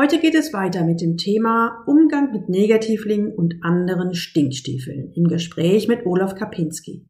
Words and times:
Heute 0.00 0.20
geht 0.20 0.36
es 0.36 0.52
weiter 0.52 0.84
mit 0.84 1.00
dem 1.00 1.16
Thema 1.16 1.82
Umgang 1.84 2.30
mit 2.30 2.48
Negativlingen 2.48 3.34
und 3.34 3.56
anderen 3.62 4.14
Stinkstiefeln 4.14 5.10
im 5.16 5.24
Gespräch 5.24 5.88
mit 5.88 6.06
Olaf 6.06 6.36
Kapinski. 6.36 7.08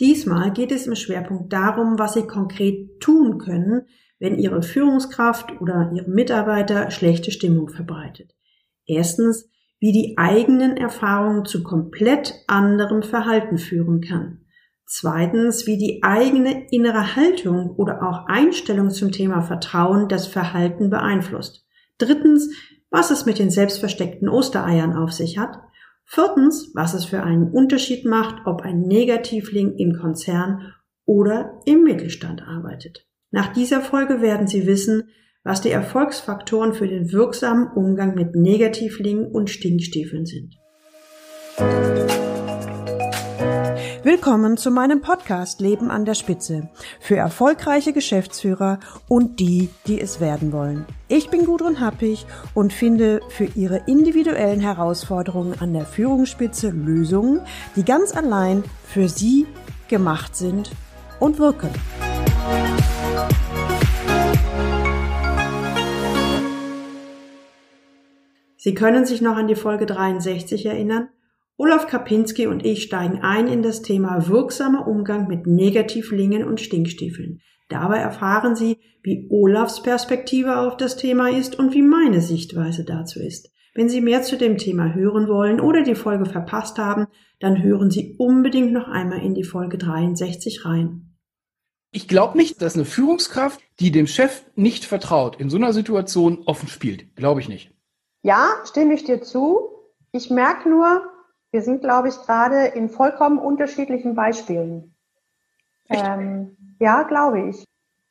Diesmal 0.00 0.50
geht 0.50 0.72
es 0.72 0.86
im 0.86 0.94
Schwerpunkt 0.94 1.52
darum, 1.52 1.98
was 1.98 2.14
Sie 2.14 2.26
konkret 2.26 3.00
tun 3.00 3.36
können, 3.36 3.82
wenn 4.18 4.38
Ihre 4.38 4.62
Führungskraft 4.62 5.60
oder 5.60 5.92
Ihre 5.94 6.08
Mitarbeiter 6.08 6.90
schlechte 6.90 7.32
Stimmung 7.32 7.68
verbreitet. 7.68 8.30
Erstens, 8.86 9.50
wie 9.78 9.92
die 9.92 10.14
eigenen 10.16 10.78
Erfahrungen 10.78 11.44
zu 11.44 11.62
komplett 11.62 12.32
anderem 12.46 13.02
Verhalten 13.02 13.58
führen 13.58 14.00
kann. 14.00 14.46
Zweitens, 14.86 15.66
wie 15.66 15.76
die 15.76 16.02
eigene 16.02 16.66
innere 16.70 17.14
Haltung 17.14 17.76
oder 17.76 18.02
auch 18.02 18.24
Einstellung 18.26 18.88
zum 18.88 19.12
Thema 19.12 19.42
Vertrauen 19.42 20.08
das 20.08 20.26
Verhalten 20.26 20.88
beeinflusst. 20.88 21.66
Drittens, 22.02 22.50
was 22.90 23.12
es 23.12 23.26
mit 23.26 23.38
den 23.38 23.50
selbstversteckten 23.50 24.28
Ostereiern 24.28 24.92
auf 24.92 25.12
sich 25.12 25.38
hat. 25.38 25.60
Viertens, 26.04 26.72
was 26.74 26.94
es 26.94 27.04
für 27.04 27.22
einen 27.22 27.52
Unterschied 27.52 28.04
macht, 28.04 28.44
ob 28.44 28.62
ein 28.62 28.80
Negativling 28.80 29.76
im 29.76 29.94
Konzern 29.94 30.72
oder 31.06 31.60
im 31.64 31.84
Mittelstand 31.84 32.42
arbeitet. 32.42 33.06
Nach 33.30 33.52
dieser 33.52 33.80
Folge 33.80 34.20
werden 34.20 34.48
Sie 34.48 34.66
wissen, 34.66 35.04
was 35.44 35.60
die 35.60 35.70
Erfolgsfaktoren 35.70 36.74
für 36.74 36.88
den 36.88 37.12
wirksamen 37.12 37.68
Umgang 37.68 38.14
mit 38.16 38.34
Negativlingen 38.34 39.26
und 39.26 39.48
Stinkstiefeln 39.48 40.26
sind. 40.26 40.56
Willkommen 44.04 44.56
zu 44.56 44.72
meinem 44.72 45.00
Podcast 45.00 45.60
Leben 45.60 45.88
an 45.88 46.04
der 46.04 46.14
Spitze 46.14 46.68
für 46.98 47.14
erfolgreiche 47.14 47.92
Geschäftsführer 47.92 48.80
und 49.06 49.38
die, 49.38 49.68
die 49.86 50.00
es 50.00 50.18
werden 50.18 50.50
wollen. 50.50 50.86
Ich 51.06 51.30
bin 51.30 51.46
Gudrun 51.46 51.78
Happig 51.78 52.26
und 52.52 52.72
finde 52.72 53.20
für 53.28 53.44
Ihre 53.44 53.82
individuellen 53.86 54.58
Herausforderungen 54.58 55.54
an 55.60 55.72
der 55.72 55.86
Führungsspitze 55.86 56.70
Lösungen, 56.70 57.42
die 57.76 57.84
ganz 57.84 58.12
allein 58.12 58.64
für 58.88 59.08
Sie 59.08 59.46
gemacht 59.86 60.34
sind 60.34 60.72
und 61.20 61.38
wirken. 61.38 61.70
Sie 68.56 68.74
können 68.74 69.06
sich 69.06 69.20
noch 69.20 69.36
an 69.36 69.46
die 69.46 69.54
Folge 69.54 69.86
63 69.86 70.66
erinnern? 70.66 71.08
Olaf 71.62 71.86
Kapinski 71.86 72.48
und 72.48 72.66
ich 72.66 72.82
steigen 72.82 73.20
ein 73.20 73.46
in 73.46 73.62
das 73.62 73.82
Thema 73.82 74.26
wirksamer 74.26 74.88
Umgang 74.88 75.28
mit 75.28 75.46
Negativlingen 75.46 76.42
und 76.42 76.60
Stinkstiefeln. 76.60 77.40
Dabei 77.68 77.98
erfahren 77.98 78.56
Sie, 78.56 78.78
wie 79.04 79.28
Olafs 79.30 79.80
Perspektive 79.80 80.58
auf 80.58 80.76
das 80.76 80.96
Thema 80.96 81.30
ist 81.30 81.56
und 81.56 81.72
wie 81.72 81.82
meine 81.82 82.20
Sichtweise 82.20 82.84
dazu 82.84 83.20
ist. 83.20 83.52
Wenn 83.76 83.88
Sie 83.88 84.00
mehr 84.00 84.22
zu 84.22 84.36
dem 84.36 84.58
Thema 84.58 84.92
hören 84.92 85.28
wollen 85.28 85.60
oder 85.60 85.84
die 85.84 85.94
Folge 85.94 86.26
verpasst 86.26 86.78
haben, 86.78 87.06
dann 87.38 87.62
hören 87.62 87.92
Sie 87.92 88.16
unbedingt 88.18 88.72
noch 88.72 88.88
einmal 88.88 89.22
in 89.22 89.34
die 89.34 89.44
Folge 89.44 89.78
63 89.78 90.64
rein. 90.64 91.14
Ich 91.92 92.08
glaube 92.08 92.38
nicht, 92.38 92.60
dass 92.60 92.74
eine 92.74 92.84
Führungskraft, 92.84 93.60
die 93.78 93.92
dem 93.92 94.08
Chef 94.08 94.42
nicht 94.56 94.84
vertraut, 94.84 95.38
in 95.38 95.48
so 95.48 95.58
einer 95.58 95.72
Situation 95.72 96.42
offen 96.44 96.66
spielt. 96.66 97.14
Glaube 97.14 97.38
ich 97.38 97.48
nicht. 97.48 97.70
Ja, 98.22 98.48
stimme 98.64 98.94
ich 98.94 99.04
dir 99.04 99.22
zu. 99.22 99.68
Ich 100.10 100.28
merke 100.28 100.68
nur, 100.68 101.08
wir 101.52 101.62
sind, 101.62 101.82
glaube 101.82 102.08
ich, 102.08 102.16
gerade 102.16 102.64
in 102.64 102.88
vollkommen 102.88 103.38
unterschiedlichen 103.38 104.14
Beispielen. 104.14 104.94
Ähm, 105.88 106.56
ja, 106.80 107.02
glaube 107.02 107.50
ich. 107.50 107.64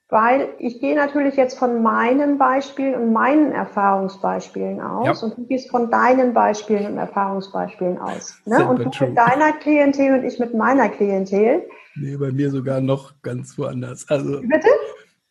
Weil 0.09 0.49
ich 0.59 0.79
gehe 0.79 0.95
natürlich 0.95 1.35
jetzt 1.37 1.57
von 1.57 1.81
meinen 1.81 2.37
Beispielen 2.37 2.95
und 2.95 3.13
meinen 3.13 3.53
Erfahrungsbeispielen 3.53 4.81
aus 4.81 5.21
ja. 5.21 5.27
und 5.27 5.37
du 5.37 5.47
gehst 5.47 5.71
von 5.71 5.89
deinen 5.89 6.33
Beispielen 6.33 6.85
und 6.85 6.97
Erfahrungsbeispielen 6.97 7.97
aus. 7.97 8.37
Ne? 8.45 8.67
Und 8.67 8.79
du 8.79 8.89
true. 8.89 9.07
mit 9.07 9.17
deiner 9.17 9.53
Klientel 9.53 10.19
und 10.19 10.25
ich 10.25 10.37
mit 10.37 10.53
meiner 10.53 10.89
Klientel. 10.89 11.63
Nee, 11.95 12.17
bei 12.17 12.31
mir 12.31 12.51
sogar 12.51 12.81
noch 12.81 13.21
ganz 13.21 13.57
woanders. 13.57 14.07
Also 14.09 14.41
Bitte? 14.41 14.67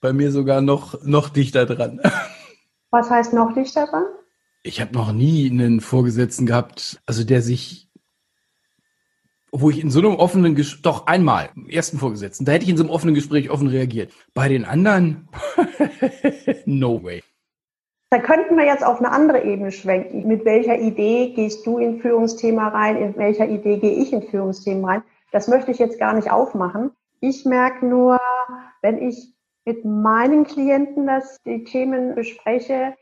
Bei 0.01 0.15
mir 0.15 0.33
sogar 0.33 0.63
noch, 0.63 1.05
noch 1.05 1.29
dichter 1.29 1.67
dran. 1.67 2.01
Was 2.91 3.11
heißt 3.11 3.35
noch 3.35 3.53
dichter 3.53 3.87
dran? 3.87 4.05
Ich 4.63 4.81
habe 4.81 4.95
noch 4.95 5.13
nie 5.13 5.51
einen 5.51 5.81
Vorgesetzten 5.81 6.47
gehabt, 6.47 7.01
also 7.05 7.23
der 7.23 7.43
sich 7.43 7.90
wo 9.53 9.71
ich 9.71 9.83
in 9.83 9.91
so 9.91 10.01
einem 10.01 10.15
offenen 10.17 10.55
Gespräch, 10.55 10.83
doch 10.83 11.07
einmal, 11.07 11.51
im 11.57 11.69
ersten 11.69 11.99
Vorgesetzten, 11.99 12.45
da 12.45 12.53
hätte 12.53 12.65
ich 12.65 12.71
in 12.71 12.77
so 12.77 12.85
einem 12.85 12.93
offenen 12.93 13.15
Gespräch 13.15 13.51
offen 13.51 13.69
reagiert. 13.69 14.13
Bei 14.35 14.49
den 14.49 14.65
anderen, 14.65 15.29
no 16.67 17.03
way. 17.03 17.23
Da 18.11 18.19
könnten 18.19 18.57
wir 18.57 18.65
jetzt 18.65 18.85
auf 18.85 18.99
eine 18.99 19.13
andere 19.13 19.45
Ebene 19.45 19.71
schwenken. 19.71 20.27
Mit 20.27 20.45
welcher 20.45 20.79
Idee 20.79 21.33
gehst 21.35 21.65
du 21.65 21.79
in 21.79 22.01
Führungsthema 22.01 22.69
rein? 22.69 22.97
In 22.97 23.17
welcher 23.17 23.49
Idee 23.49 23.77
gehe 23.79 23.93
ich 23.93 24.13
in 24.13 24.23
Führungsthemen 24.23 24.85
rein? 24.85 25.03
Das 25.31 25.47
möchte 25.47 25.71
ich 25.71 25.79
jetzt 25.79 25.99
gar 26.01 26.13
nicht 26.13 26.31
aufmachen. 26.31 26.91
Ich 27.21 27.45
merke 27.45 27.87
nur, 27.87 28.19
wenn 28.83 28.99
ich 28.99 29.33
mit 29.65 29.85
meinen 29.85 30.45
Klienten 30.45 31.07
das, 31.07 31.37
die 31.47 31.63
Themen 31.63 32.17
bespreche, 32.17 32.95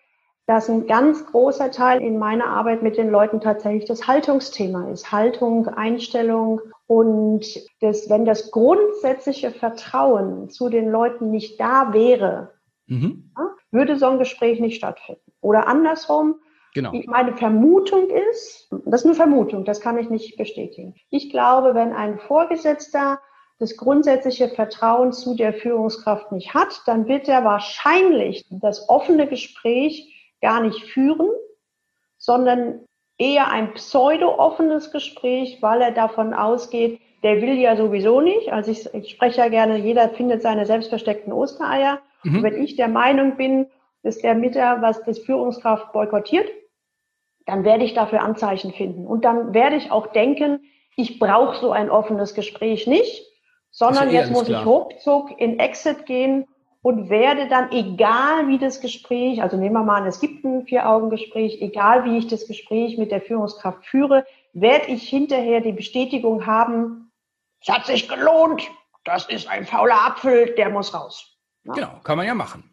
dass 0.48 0.70
ein 0.70 0.86
ganz 0.86 1.26
großer 1.26 1.70
Teil 1.70 2.00
in 2.00 2.18
meiner 2.18 2.46
Arbeit 2.46 2.82
mit 2.82 2.96
den 2.96 3.10
Leuten 3.10 3.42
tatsächlich 3.42 3.84
das 3.84 4.08
Haltungsthema 4.08 4.90
ist. 4.90 5.12
Haltung, 5.12 5.68
Einstellung 5.68 6.62
und 6.86 7.44
das, 7.82 8.08
wenn 8.08 8.24
das 8.24 8.50
grundsätzliche 8.50 9.50
Vertrauen 9.50 10.48
zu 10.48 10.70
den 10.70 10.88
Leuten 10.88 11.30
nicht 11.30 11.60
da 11.60 11.92
wäre, 11.92 12.54
mhm. 12.86 13.30
würde 13.70 13.96
so 13.98 14.06
ein 14.06 14.18
Gespräch 14.18 14.58
nicht 14.58 14.76
stattfinden. 14.76 15.32
Oder 15.40 15.68
andersrum, 15.68 16.36
Genau. 16.74 16.92
Meine 17.06 17.34
Vermutung 17.34 18.10
ist, 18.10 18.68
das 18.84 19.00
ist 19.00 19.06
eine 19.06 19.14
Vermutung, 19.14 19.64
das 19.64 19.80
kann 19.80 19.98
ich 19.98 20.10
nicht 20.10 20.36
bestätigen. 20.36 20.94
Ich 21.08 21.30
glaube, 21.30 21.74
wenn 21.74 21.92
ein 21.92 22.18
Vorgesetzter 22.18 23.20
das 23.58 23.76
grundsätzliche 23.76 24.48
Vertrauen 24.50 25.12
zu 25.12 25.34
der 25.34 25.54
Führungskraft 25.54 26.30
nicht 26.30 26.54
hat, 26.54 26.82
dann 26.86 27.08
wird 27.08 27.26
er 27.26 27.42
wahrscheinlich 27.42 28.46
das 28.50 28.88
offene 28.88 29.26
Gespräch 29.26 30.14
gar 30.40 30.60
nicht 30.60 30.84
führen, 30.84 31.28
sondern 32.16 32.84
eher 33.18 33.50
ein 33.50 33.74
pseudo-offenes 33.74 34.92
Gespräch, 34.92 35.58
weil 35.60 35.82
er 35.82 35.90
davon 35.90 36.34
ausgeht, 36.34 37.00
der 37.22 37.42
will 37.42 37.58
ja 37.58 37.76
sowieso 37.76 38.20
nicht. 38.20 38.52
Also 38.52 38.70
ich, 38.70 38.92
ich 38.94 39.10
spreche 39.10 39.38
ja 39.38 39.48
gerne, 39.48 39.76
jeder 39.78 40.08
findet 40.10 40.42
seine 40.42 40.66
selbstversteckten 40.66 41.32
Ostereier. 41.32 42.00
Mhm. 42.22 42.36
Und 42.36 42.42
wenn 42.44 42.62
ich 42.62 42.76
der 42.76 42.88
Meinung 42.88 43.36
bin, 43.36 43.66
dass 44.02 44.18
der 44.18 44.34
Mitter, 44.34 44.80
was 44.80 45.02
das 45.04 45.18
Führungskraft 45.18 45.92
boykottiert, 45.92 46.48
dann 47.46 47.64
werde 47.64 47.84
ich 47.84 47.94
dafür 47.94 48.22
Anzeichen 48.22 48.72
finden. 48.72 49.06
Und 49.06 49.24
dann 49.24 49.54
werde 49.54 49.76
ich 49.76 49.90
auch 49.90 50.08
denken, 50.08 50.60
ich 50.96 51.18
brauche 51.18 51.56
so 51.56 51.72
ein 51.72 51.90
offenes 51.90 52.34
Gespräch 52.34 52.86
nicht, 52.86 53.26
sondern 53.70 54.10
jetzt 54.10 54.30
muss 54.30 54.46
klar. 54.46 54.60
ich 54.60 54.66
ruckzuck 54.66 55.40
in 55.40 55.58
Exit 55.58 56.06
gehen 56.06 56.46
und 56.88 57.10
werde 57.10 57.48
dann, 57.48 57.70
egal 57.70 58.48
wie 58.48 58.56
das 58.56 58.80
Gespräch, 58.80 59.42
also 59.42 59.58
nehmen 59.58 59.74
wir 59.74 59.82
mal 59.82 60.00
an, 60.00 60.06
es 60.06 60.20
gibt 60.20 60.42
ein 60.42 60.64
Vier-Augen-Gespräch, 60.64 61.60
egal 61.60 62.06
wie 62.06 62.16
ich 62.16 62.28
das 62.28 62.46
Gespräch 62.46 62.96
mit 62.96 63.10
der 63.10 63.20
Führungskraft 63.20 63.84
führe, 63.84 64.24
werde 64.54 64.86
ich 64.86 65.06
hinterher 65.06 65.60
die 65.60 65.72
Bestätigung 65.72 66.46
haben, 66.46 67.12
es 67.60 67.68
hat 67.68 67.84
sich 67.84 68.08
gelohnt, 68.08 68.62
das 69.04 69.28
ist 69.28 69.48
ein 69.48 69.66
fauler 69.66 70.06
Apfel, 70.06 70.54
der 70.54 70.70
muss 70.70 70.94
raus. 70.94 71.36
Ja? 71.64 71.74
Genau, 71.74 71.90
kann 72.04 72.16
man 72.16 72.26
ja 72.26 72.32
machen. 72.32 72.64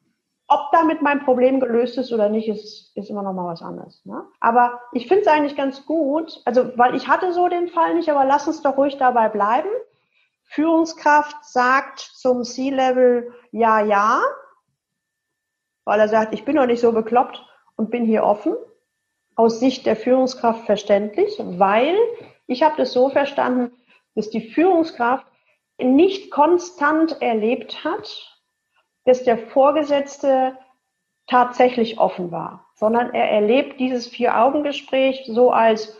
Ob 0.47 0.72
damit 0.72 1.02
mein 1.02 1.26
Problem 1.26 1.59
gelöst 1.59 1.97
ist 1.97 2.14
oder 2.14 2.30
nicht, 2.30 2.47
ist, 2.47 2.96
ist 2.96 3.09
immer 3.09 3.22
noch 3.22 3.34
mal 3.34 3.52
was 3.52 3.62
anderes. 3.62 4.02
Ne? 4.06 4.24
Aber 4.40 4.80
ich 4.94 5.09
finde 5.09 5.24
es 5.24 5.28
eigentlich 5.28 5.58
ganz 5.58 5.86
gut, 5.86 6.42
also 6.46 6.72
weil 6.78 6.96
ich 6.96 7.09
hatte 7.09 7.34
so 7.34 7.50
den 7.50 7.68
Fall 7.68 7.96
nicht, 7.96 8.08
aber 8.08 8.24
lass 8.24 8.47
uns 8.47 8.62
doch 8.62 8.78
ruhig 8.78 8.96
dabei 8.96 9.28
bleiben. 9.28 9.68
Führungskraft 10.56 11.44
sagt 11.44 12.00
zum 12.00 12.46
C-Level 12.46 13.34
ja, 13.52 13.82
ja, 13.82 14.22
weil 15.84 16.00
er 16.00 16.08
sagt, 16.08 16.34
ich 16.34 16.46
bin 16.46 16.56
noch 16.56 16.66
nicht 16.66 16.80
so 16.80 16.94
bekloppt 16.94 17.46
und 17.76 17.92
bin 17.92 18.06
hier 18.06 18.24
offen. 18.24 18.56
Aus 19.35 19.59
Sicht 19.59 19.85
der 19.85 19.97
Führungskraft 19.97 20.66
verständlich, 20.66 21.38
weil 21.40 21.97
ich 22.47 22.64
habe 22.64 22.76
das 22.78 22.94
so 22.94 23.09
verstanden, 23.09 23.74
dass 24.16 24.29
die 24.29 24.50
Führungskraft 24.50 25.28
nicht 25.78 26.32
konstant 26.32 27.22
erlebt 27.22 27.84
hat, 27.84 28.40
dass 29.03 29.24
der 29.24 29.38
Vorgesetzte 29.38 30.58
tatsächlich 31.28 32.00
offen 32.00 32.32
war, 32.32 32.66
sondern 32.76 33.14
er 33.14 33.29
erlebt 33.29 33.78
dieses 33.82 34.08
Vier-Augen-Gespräch 34.08 35.26
so 35.28 35.52
als 35.52 35.97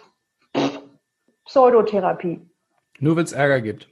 Pseudotherapie. 1.44 2.40
Nur 3.00 3.18
wenn 3.18 3.26
es 3.26 3.34
Ärger 3.34 3.60
gibt. 3.60 3.90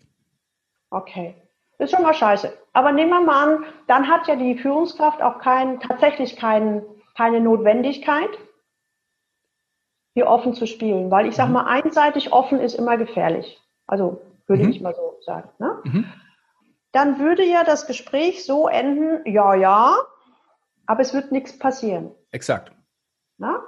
Okay. 0.93 1.35
Ist 1.79 1.91
schon 1.91 2.03
mal 2.03 2.13
scheiße. 2.13 2.55
Aber 2.71 2.91
nehmen 2.91 3.09
wir 3.09 3.19
mal 3.19 3.43
an, 3.43 3.65
dann 3.87 4.07
hat 4.07 4.27
ja 4.27 4.35
die 4.35 4.57
Führungskraft 4.57 5.21
auch 5.21 5.39
kein, 5.39 5.79
tatsächlich 5.79 6.35
kein, 6.35 6.83
keine 7.17 7.41
Notwendigkeit, 7.41 8.29
hier 10.13 10.27
offen 10.27 10.53
zu 10.53 10.67
spielen. 10.67 11.09
Weil 11.09 11.25
ich 11.25 11.35
sage 11.35 11.49
mhm. 11.49 11.53
mal, 11.55 11.65
einseitig 11.65 12.31
offen 12.31 12.59
ist 12.59 12.75
immer 12.75 12.97
gefährlich. 12.97 13.59
Also 13.87 14.21
würde 14.45 14.63
mhm. 14.63 14.69
ich 14.69 14.81
mal 14.81 14.93
so 14.93 15.17
sagen. 15.25 15.49
Ne? 15.57 15.79
Mhm. 15.83 16.13
Dann 16.91 17.19
würde 17.19 17.43
ja 17.43 17.63
das 17.63 17.87
Gespräch 17.87 18.45
so 18.45 18.67
enden, 18.67 19.25
ja, 19.25 19.55
ja, 19.55 19.97
aber 20.85 21.01
es 21.01 21.13
wird 21.13 21.31
nichts 21.31 21.57
passieren. 21.57 22.11
Exakt. 22.31 22.71
Na? 23.39 23.63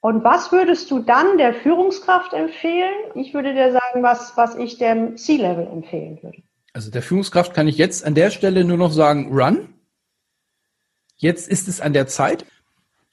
Und 0.00 0.22
was 0.22 0.52
würdest 0.52 0.90
du 0.90 1.00
dann 1.00 1.38
der 1.38 1.54
Führungskraft 1.54 2.32
empfehlen? 2.32 2.94
Ich 3.14 3.34
würde 3.34 3.52
dir 3.52 3.72
sagen, 3.72 4.02
was, 4.02 4.36
was 4.36 4.54
ich 4.54 4.78
dem 4.78 5.16
C-Level 5.16 5.66
empfehlen 5.66 6.18
würde. 6.22 6.42
Also 6.72 6.90
der 6.90 7.02
Führungskraft 7.02 7.54
kann 7.54 7.66
ich 7.66 7.78
jetzt 7.78 8.04
an 8.04 8.14
der 8.14 8.30
Stelle 8.30 8.64
nur 8.64 8.76
noch 8.76 8.92
sagen, 8.92 9.32
run. 9.36 9.74
Jetzt 11.16 11.48
ist 11.48 11.66
es 11.66 11.80
an 11.80 11.92
der 11.92 12.06
Zeit. 12.06 12.46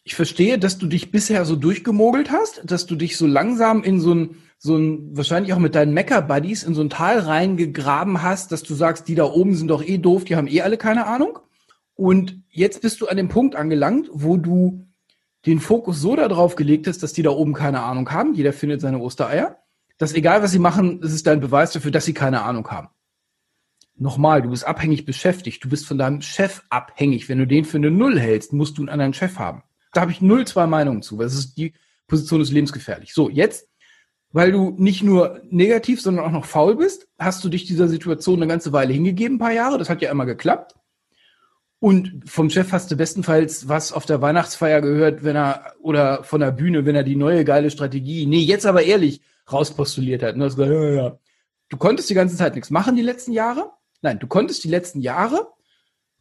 Ich 0.03 0.13
verstehe, 0.13 0.59
dass 0.59 0.77
du 0.77 0.85
dich 0.85 1.09
bisher 1.09 1.45
so 1.45 1.55
durchgemogelt 1.55 2.31
hast, 2.31 2.61
dass 2.69 2.85
du 2.85 2.95
dich 2.95 3.17
so 3.17 3.25
langsam 3.25 3.81
in 3.81 3.99
so 3.99 4.13
ein, 4.13 4.43
so 4.59 4.77
ein, 4.77 5.17
wahrscheinlich 5.17 5.53
auch 5.53 5.59
mit 5.59 5.73
deinen 5.73 5.95
Mecker-Buddies 5.95 6.61
in 6.61 6.75
so 6.75 6.81
ein 6.81 6.91
Tal 6.91 7.17
reingegraben 7.17 8.21
hast, 8.21 8.51
dass 8.51 8.61
du 8.61 8.75
sagst, 8.75 9.07
die 9.07 9.15
da 9.15 9.23
oben 9.25 9.55
sind 9.55 9.69
doch 9.69 9.83
eh 9.83 9.97
doof, 9.97 10.25
die 10.25 10.35
haben 10.35 10.47
eh 10.47 10.61
alle 10.61 10.77
keine 10.77 11.07
Ahnung. 11.07 11.39
Und 11.95 12.43
jetzt 12.49 12.83
bist 12.83 13.01
du 13.01 13.07
an 13.07 13.17
dem 13.17 13.29
Punkt 13.29 13.55
angelangt, 13.55 14.09
wo 14.11 14.37
du 14.37 14.85
den 15.45 15.59
Fokus 15.59 16.01
so 16.01 16.15
darauf 16.15 16.55
gelegt 16.55 16.87
hast, 16.87 17.03
dass 17.03 17.13
die 17.13 17.21
da 17.21 17.29
oben 17.29 17.53
keine 17.53 17.81
Ahnung 17.81 18.09
haben. 18.11 18.33
Jeder 18.33 18.53
findet 18.53 18.81
seine 18.81 18.99
Ostereier. 18.99 19.59
Dass 19.97 20.13
egal, 20.13 20.43
was 20.43 20.51
sie 20.51 20.59
machen, 20.59 21.01
es 21.03 21.13
ist 21.13 21.27
dein 21.27 21.39
Beweis 21.39 21.71
dafür, 21.71 21.91
dass 21.91 22.05
sie 22.05 22.13
keine 22.13 22.41
Ahnung 22.41 22.67
haben. 22.69 22.89
Nochmal, 23.97 24.41
du 24.41 24.49
bist 24.49 24.65
abhängig 24.65 25.05
beschäftigt. 25.05 25.63
Du 25.63 25.69
bist 25.69 25.85
von 25.85 25.97
deinem 25.97 26.21
Chef 26.21 26.63
abhängig. 26.69 27.29
Wenn 27.29 27.37
du 27.37 27.47
den 27.47 27.63
für 27.63 27.77
eine 27.77 27.91
Null 27.91 28.19
hältst, 28.19 28.51
musst 28.51 28.77
du 28.77 28.81
einen 28.81 28.89
anderen 28.89 29.13
Chef 29.13 29.39
haben. 29.39 29.63
Da 29.93 30.01
habe 30.01 30.11
ich 30.11 30.21
null 30.21 30.45
zwei 30.45 30.67
Meinungen 30.67 31.01
zu, 31.01 31.17
weil 31.17 31.27
es 31.27 31.35
ist 31.35 31.57
die 31.57 31.73
Position 32.07 32.41
ist 32.41 32.51
lebensgefährlich. 32.51 33.13
So, 33.13 33.29
jetzt, 33.29 33.69
weil 34.33 34.51
du 34.51 34.75
nicht 34.77 35.01
nur 35.01 35.41
negativ, 35.49 36.01
sondern 36.01 36.25
auch 36.25 36.31
noch 36.31 36.45
faul 36.45 36.75
bist, 36.75 37.07
hast 37.17 37.43
du 37.45 37.49
dich 37.49 37.65
dieser 37.65 37.87
Situation 37.87 38.39
eine 38.41 38.47
ganze 38.47 38.73
Weile 38.73 38.91
hingegeben, 38.91 39.37
ein 39.37 39.39
paar 39.39 39.53
Jahre. 39.53 39.77
Das 39.77 39.89
hat 39.89 40.01
ja 40.01 40.11
immer 40.11 40.25
geklappt. 40.25 40.75
Und 41.79 42.23
vom 42.25 42.49
Chef 42.49 42.71
hast 42.71 42.89
du 42.89 42.95
bestenfalls 42.95 43.67
was 43.67 43.91
auf 43.91 44.05
der 44.05 44.21
Weihnachtsfeier 44.21 44.81
gehört, 44.81 45.23
wenn 45.23 45.35
er, 45.35 45.73
oder 45.81 46.23
von 46.23 46.39
der 46.39 46.51
Bühne, 46.51 46.85
wenn 46.85 46.95
er 46.95 47.03
die 47.03 47.15
neue 47.15 47.43
geile 47.43 47.69
Strategie, 47.69 48.25
nee, 48.25 48.39
jetzt 48.39 48.65
aber 48.65 48.83
ehrlich, 48.83 49.21
rauspostuliert 49.51 50.23
hat. 50.23 50.35
Und 50.35 50.43
hast 50.43 50.55
gesagt, 50.55 50.73
ja, 50.73 50.89
ja. 50.89 51.19
Du 51.69 51.77
konntest 51.77 52.09
die 52.09 52.13
ganze 52.13 52.37
Zeit 52.37 52.55
nichts 52.55 52.69
machen 52.69 52.95
die 52.95 53.01
letzten 53.01 53.33
Jahre. 53.33 53.71
Nein, 54.01 54.19
du 54.19 54.27
konntest 54.27 54.63
die 54.63 54.69
letzten 54.69 55.01
Jahre 55.01 55.47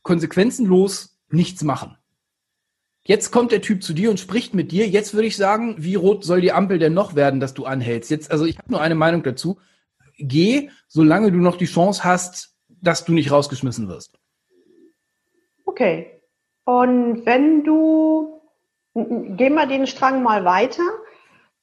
konsequenzenlos 0.02 1.18
nichts 1.28 1.62
machen. 1.62 1.96
Jetzt 3.06 3.30
kommt 3.30 3.52
der 3.52 3.60
Typ 3.60 3.82
zu 3.82 3.92
dir 3.92 4.10
und 4.10 4.18
spricht 4.18 4.54
mit 4.54 4.72
dir. 4.72 4.88
Jetzt 4.88 5.12
würde 5.12 5.26
ich 5.26 5.36
sagen, 5.36 5.76
wie 5.78 5.94
rot 5.94 6.24
soll 6.24 6.40
die 6.40 6.52
Ampel 6.52 6.78
denn 6.78 6.94
noch 6.94 7.14
werden, 7.14 7.38
dass 7.38 7.52
du 7.52 7.66
anhältst? 7.66 8.10
Jetzt, 8.10 8.30
also 8.30 8.46
ich 8.46 8.56
habe 8.58 8.70
nur 8.70 8.80
eine 8.80 8.94
Meinung 8.94 9.22
dazu. 9.22 9.58
Geh, 10.16 10.70
solange 10.88 11.30
du 11.30 11.38
noch 11.38 11.56
die 11.56 11.66
Chance 11.66 12.04
hast, 12.04 12.54
dass 12.68 13.04
du 13.04 13.12
nicht 13.12 13.30
rausgeschmissen 13.30 13.88
wirst. 13.88 14.18
Okay. 15.74 16.22
Und 16.66 17.26
wenn 17.26 17.64
du, 17.64 18.40
gehen 18.94 19.54
wir 19.54 19.66
den 19.66 19.88
Strang 19.88 20.22
mal 20.22 20.44
weiter, 20.44 20.84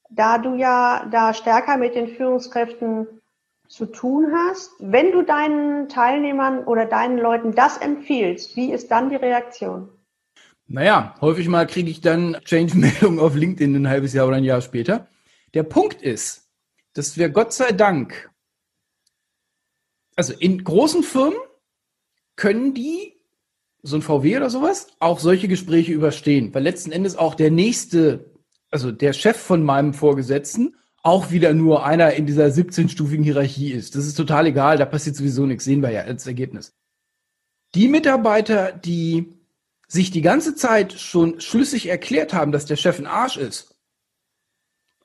da 0.09 0.37
du 0.37 0.55
ja 0.55 1.07
da 1.09 1.33
stärker 1.33 1.77
mit 1.77 1.95
den 1.95 2.09
Führungskräften 2.09 3.07
zu 3.69 3.85
tun 3.85 4.33
hast, 4.35 4.73
wenn 4.79 5.13
du 5.13 5.21
deinen 5.21 5.87
Teilnehmern 5.87 6.65
oder 6.65 6.85
deinen 6.85 7.19
Leuten 7.19 7.55
das 7.55 7.77
empfiehlst, 7.77 8.57
wie 8.57 8.73
ist 8.73 8.91
dann 8.91 9.09
die 9.09 9.15
Reaktion? 9.15 9.87
Naja, 10.67 11.15
häufig 11.21 11.47
mal 11.47 11.65
kriege 11.65 11.89
ich 11.89 12.01
dann 12.01 12.37
Change-Meldungen 12.43 13.19
auf 13.21 13.33
LinkedIn 13.33 13.77
ein 13.77 13.87
halbes 13.87 14.11
Jahr 14.11 14.27
oder 14.27 14.35
ein 14.35 14.43
Jahr 14.43 14.59
später. 14.59 15.07
Der 15.53 15.63
Punkt 15.63 16.01
ist, 16.01 16.49
dass 16.95 17.17
wir 17.17 17.29
Gott 17.29 17.53
sei 17.53 17.71
Dank, 17.71 18.29
also 20.17 20.33
in 20.33 20.65
großen 20.65 21.01
Firmen 21.01 21.39
können 22.35 22.73
die 22.73 23.20
so 23.83 23.95
ein 23.95 24.01
VW 24.01 24.38
oder 24.38 24.50
sowas, 24.50 24.88
auch 25.00 25.19
solche 25.19 25.48
Gespräche 25.48 25.92
überstehen. 25.92 26.54
Weil 26.54 26.63
letzten 26.63 26.92
Endes 26.92 27.16
auch 27.16 27.36
der 27.36 27.51
nächste, 27.51 28.31
also 28.69 28.92
der 28.92 29.13
Chef 29.13 29.38
von 29.38 29.63
meinem 29.63 29.94
Vorgesetzten, 29.94 30.75
auch 31.04 31.31
wieder 31.31 31.54
nur 31.54 31.86
einer 31.86 32.13
in 32.13 32.28
dieser 32.28 32.45
17-stufigen 32.45 33.24
Hierarchie 33.24 33.72
ist. 33.72 33.95
Das 33.95 34.06
ist 34.06 34.16
total 34.16 34.48
egal, 34.48 34.78
da 34.78 34.86
passiert 34.86 35.16
sowieso 35.16 35.45
nichts, 35.45 35.66
sehen 35.66 35.81
wir 35.81 35.89
ja 35.89 36.01
als 36.01 36.28
Ergebnis. 36.28 36.74
Die 37.74 37.88
Mitarbeiter, 37.88 38.72
die 38.72 39.33
sich 39.88 40.12
die 40.12 40.22
ganze 40.22 40.56
Zeit 40.56 40.94
schon 40.94 41.39
schlüssig 41.42 41.88
erklärt 41.88 42.33
haben, 42.33 42.51
dass 42.51 42.66
der 42.66 42.75
Chef 42.75 43.00
ein 43.00 43.07
Arsch 43.07 43.38
ist, 43.38 43.75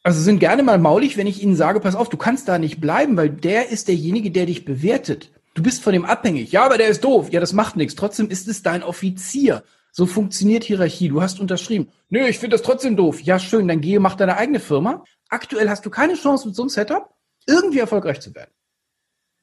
also 0.07 0.21
sind 0.21 0.39
gerne 0.39 0.63
mal 0.63 0.79
maulig, 0.79 1.17
wenn 1.17 1.27
ich 1.27 1.43
ihnen 1.43 1.57
sage, 1.57 1.81
pass 1.81 1.97
auf, 1.97 2.09
du 2.09 2.17
kannst 2.17 2.47
da 2.47 2.59
nicht 2.59 2.81
bleiben, 2.81 3.17
weil 3.17 3.29
der 3.29 3.71
ist 3.71 3.89
derjenige, 3.89 4.31
der 4.31 4.47
dich 4.47 4.65
bewertet. 4.65 5.33
Du 5.57 5.63
bist 5.63 5.83
von 5.83 5.95
dem 5.95 6.05
abhängig. 6.05 6.53
Ja, 6.53 6.67
aber 6.67 6.77
der 6.77 6.89
ist 6.89 7.03
doof. 7.03 7.33
Ja, 7.33 7.41
das 7.41 7.55
macht 7.55 7.77
nichts. 7.77 7.95
Trotzdem 7.95 8.29
ist 8.29 8.47
es 8.47 8.63
dein 8.63 8.83
Offizier. 8.83 9.65
So 9.91 10.05
funktioniert 10.05 10.65
Hierarchie. 10.65 11.09
Du 11.09 11.23
hast 11.23 11.41
unterschrieben. 11.41 11.91
Nö, 12.11 12.27
ich 12.27 12.39
finde 12.39 12.57
das 12.57 12.63
trotzdem 12.63 12.95
doof. 12.95 13.23
Ja, 13.23 13.39
schön, 13.39 13.67
dann 13.67 13.81
gehe, 13.81 13.99
mach 13.99 14.17
deine 14.17 14.37
eigene 14.37 14.61
Firma. 14.61 15.03
Aktuell 15.31 15.71
hast 15.71 15.87
du 15.87 15.91
keine 15.91 16.13
Chance 16.13 16.47
mit 16.47 16.55
so 16.55 16.63
einem 16.63 16.69
Setup 16.69 17.09
irgendwie 17.47 17.79
erfolgreich 17.79 18.21
zu 18.21 18.35
werden. 18.35 18.51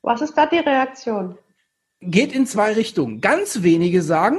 Was 0.03 0.21
ist 0.21 0.37
da 0.37 0.45
die 0.45 0.59
Reaktion? 0.59 1.35
Geht 1.99 2.31
in 2.31 2.45
zwei 2.45 2.73
Richtungen. 2.73 3.19
Ganz 3.19 3.63
wenige 3.63 4.03
sagen, 4.03 4.37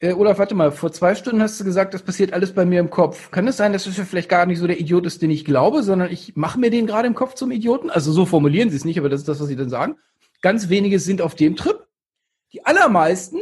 äh, 0.00 0.14
Olaf, 0.14 0.38
warte 0.38 0.54
mal, 0.54 0.72
vor 0.72 0.92
zwei 0.92 1.14
Stunden 1.14 1.42
hast 1.42 1.60
du 1.60 1.64
gesagt, 1.64 1.92
das 1.92 2.02
passiert 2.02 2.32
alles 2.32 2.54
bei 2.54 2.64
mir 2.64 2.80
im 2.80 2.90
Kopf. 2.90 3.30
Kann 3.30 3.46
es 3.46 3.58
sein, 3.58 3.72
dass 3.72 3.84
du 3.84 3.90
vielleicht 3.90 4.30
gar 4.30 4.46
nicht 4.46 4.58
so 4.58 4.66
der 4.66 4.80
Idiot 4.80 5.06
ist, 5.06 5.20
den 5.20 5.30
ich 5.30 5.44
glaube, 5.44 5.82
sondern 5.82 6.10
ich 6.10 6.36
mache 6.36 6.58
mir 6.58 6.70
den 6.70 6.86
gerade 6.86 7.06
im 7.06 7.14
Kopf 7.14 7.34
zum 7.34 7.50
Idioten? 7.50 7.90
Also 7.90 8.10
so 8.10 8.24
formulieren 8.24 8.70
sie 8.70 8.76
es 8.76 8.84
nicht, 8.84 8.98
aber 8.98 9.10
das 9.10 9.20
ist 9.20 9.28
das, 9.28 9.40
was 9.40 9.48
sie 9.48 9.56
dann 9.56 9.68
sagen. 9.68 9.96
Ganz 10.40 10.70
wenige 10.70 10.98
sind 10.98 11.20
auf 11.20 11.34
dem 11.34 11.54
Trip. 11.54 11.86
Die 12.52 12.64
allermeisten, 12.64 13.38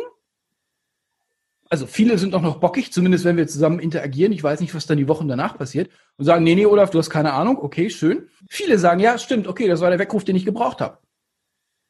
also 1.71 1.87
viele 1.87 2.19
sind 2.19 2.35
auch 2.35 2.43
noch 2.43 2.59
bockig, 2.59 2.93
zumindest 2.93 3.25
wenn 3.25 3.37
wir 3.37 3.47
zusammen 3.47 3.79
interagieren. 3.79 4.33
Ich 4.33 4.43
weiß 4.43 4.61
nicht, 4.61 4.75
was 4.75 4.87
dann 4.87 4.99
die 4.99 5.09
Wochen 5.09 5.29
danach 5.29 5.57
passiert. 5.57 5.91
Und 6.17 6.25
sagen, 6.25 6.43
nee, 6.43 6.57
nee, 6.57 6.67
Olaf, 6.67 6.91
du 6.91 6.99
hast 6.99 7.11
keine 7.11 7.35
Ahnung. 7.35 7.59
Okay, 7.59 7.89
schön. 7.89 8.29
Viele 8.49 8.79
sagen, 8.79 8.99
ja, 8.99 9.17
stimmt, 9.17 9.47
okay, 9.47 9.69
das 9.69 9.81
war 9.81 9.91
der 9.91 9.99
Weckruf, 10.01 10.25
den 10.25 10.35
ich 10.35 10.45
gebraucht 10.45 10.81
habe. 10.81 10.99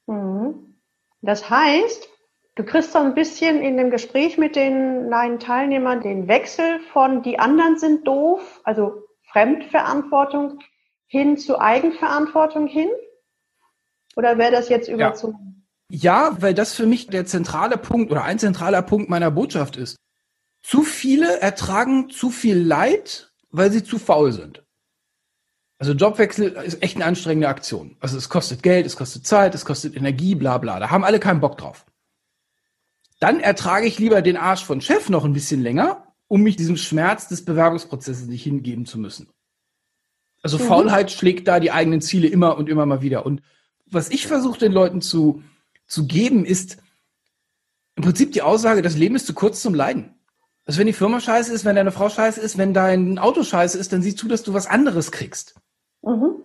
Mhm. 0.07 0.77
Das 1.23 1.49
heißt, 1.49 2.09
Du 2.59 2.65
kriegst 2.65 2.91
so 2.91 2.99
ein 2.99 3.15
bisschen 3.15 3.63
in 3.63 3.77
dem 3.77 3.89
Gespräch 3.89 4.37
mit 4.37 4.57
den 4.57 5.09
neuen 5.09 5.39
Teilnehmern 5.39 6.01
den 6.01 6.27
Wechsel 6.27 6.81
von 6.93 7.23
die 7.23 7.39
anderen 7.39 7.79
sind 7.79 8.05
doof, 8.05 8.61
also 8.65 9.05
Fremdverantwortung 9.31 10.59
hin 11.07 11.39
zu 11.39 11.61
Eigenverantwortung 11.61 12.67
hin? 12.67 12.89
Oder 14.17 14.39
wäre 14.39 14.51
das 14.51 14.69
jetzt 14.71 14.89
überzogen? 14.89 15.69
Ja. 15.89 16.31
ja, 16.31 16.43
weil 16.43 16.53
das 16.53 16.75
für 16.75 16.87
mich 16.87 17.07
der 17.07 17.27
zentrale 17.27 17.77
Punkt 17.77 18.11
oder 18.11 18.25
ein 18.25 18.41
zentraler 18.41 18.83
Punkt 18.83 19.09
meiner 19.09 19.31
Botschaft 19.31 19.77
ist. 19.77 19.97
Zu 20.61 20.83
viele 20.83 21.39
ertragen 21.39 22.11
zu 22.11 22.31
viel 22.31 22.59
Leid, 22.59 23.33
weil 23.51 23.71
sie 23.71 23.85
zu 23.85 24.01
faul 24.01 24.33
sind. 24.33 24.65
Also 25.79 25.93
Jobwechsel 25.93 26.49
ist 26.65 26.83
echt 26.83 26.97
eine 26.97 27.05
anstrengende 27.05 27.47
Aktion. 27.47 27.97
Also 28.01 28.19
es 28.19 28.29
kostet 28.29 28.65
Geld, 28.65 28.85
es 28.85 28.97
kostet 28.97 29.29
Zeit, 29.29 29.55
es 29.55 29.65
kostet 29.65 29.97
Energie, 29.97 30.35
bla 30.35 30.59
bla. 30.59 30.81
Da 30.81 30.91
haben 30.91 31.05
alle 31.05 31.21
keinen 31.21 31.39
Bock 31.39 31.57
drauf 31.57 31.87
dann 33.19 33.41
ertrage 33.41 33.87
ich 33.87 33.99
lieber 33.99 34.23
den 34.23 34.37
Arsch 34.37 34.65
von 34.65 34.81
Chef 34.81 35.09
noch 35.09 35.25
ein 35.25 35.33
bisschen 35.33 35.63
länger, 35.63 36.15
um 36.29 36.43
mich 36.43 36.57
diesem 36.57 36.77
Schmerz 36.77 37.29
des 37.29 37.45
Bewerbungsprozesses 37.45 38.27
nicht 38.27 38.43
hingeben 38.43 38.87
zu 38.87 38.99
müssen. 38.99 39.29
Also 40.43 40.59
mhm. 40.59 40.63
Faulheit 40.63 41.11
schlägt 41.11 41.49
da 41.49 41.59
die 41.61 41.73
eigenen 41.73 42.01
Ziele 42.01 42.29
immer 42.29 42.57
und 42.57 42.69
immer 42.69 42.87
mal 42.87 43.03
wieder. 43.03 43.27
Und 43.27 43.43
was 43.87 44.11
ich 44.11 44.27
versuche 44.27 44.59
den 44.59 44.73
Leuten 44.73 45.01
zu, 45.01 45.43
zu 45.87 46.07
geben, 46.07 46.45
ist 46.45 46.79
im 47.97 48.05
Prinzip 48.05 48.33
die 48.33 48.43
Aussage, 48.43 48.83
das 48.83 48.97
Leben 48.97 49.17
ist 49.17 49.27
zu 49.27 49.35
kurz 49.35 49.61
zum 49.61 49.75
Leiden. 49.75 50.15
Also 50.65 50.79
wenn 50.79 50.87
die 50.87 50.93
Firma 50.93 51.19
scheiße 51.19 51.53
ist, 51.53 51.65
wenn 51.65 51.77
deine 51.77 51.91
Frau 51.91 52.11
scheiße 52.11 52.41
ist, 52.41 52.59
wenn 52.59 52.75
dein 52.75 53.19
Auto 53.19 53.43
scheiße 53.43 53.79
ist, 53.79 53.93
dann 53.93 54.03
sieh 54.03 54.15
zu, 54.15 54.29
dass 54.29 54.43
du 54.43 54.53
was 54.53 54.67
anderes 54.67 55.11
kriegst. 55.11 55.57
Mhm. 56.03 56.43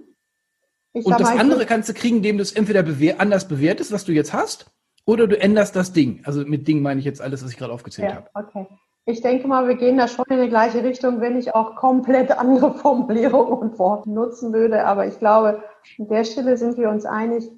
Und 0.94 1.20
das 1.20 1.30
andere 1.30 1.66
kannst 1.66 1.90
du 1.90 1.94
kriegen, 1.94 2.18
indem 2.18 2.38
du 2.38 2.44
es 2.44 2.54
entweder 2.54 2.84
bewehr 2.84 3.20
anders 3.20 3.48
bewertest, 3.48 3.92
was 3.92 4.06
du 4.06 4.12
jetzt 4.12 4.32
hast, 4.32 4.72
oder 5.06 5.28
du 5.28 5.40
änderst 5.40 5.76
das 5.76 5.94
Ding. 5.94 6.22
Also 6.26 6.42
mit 6.42 6.68
Ding 6.68 6.82
meine 6.82 7.00
ich 7.00 7.06
jetzt 7.06 7.22
alles, 7.22 7.44
was 7.44 7.52
ich 7.52 7.58
gerade 7.58 7.74
aufgezählt 7.74 8.10
ja, 8.10 8.16
habe. 8.16 8.30
Okay. 8.34 8.68
Ich 9.06 9.22
denke 9.22 9.48
mal, 9.50 9.68
wir 9.68 9.76
gehen 9.76 9.98
da 9.98 10.08
schon 10.08 10.26
in 10.30 10.42
die 10.42 10.48
gleiche 10.48 10.82
Richtung, 10.82 11.20
wenn 11.20 11.38
ich 11.38 11.54
auch 11.54 11.76
komplett 11.76 12.32
andere 12.38 12.74
Formulierungen 12.74 13.54
und 13.54 13.80
Worte 13.80 14.10
nutzen 14.10 14.54
würde. 14.54 14.86
Aber 14.86 15.06
ich 15.08 15.20
glaube, 15.20 15.64
an 16.00 16.08
der 16.08 16.24
Stelle 16.24 16.58
sind 16.58 16.78
wir 16.78 16.90
uns 16.90 17.06
einig, 17.06 17.52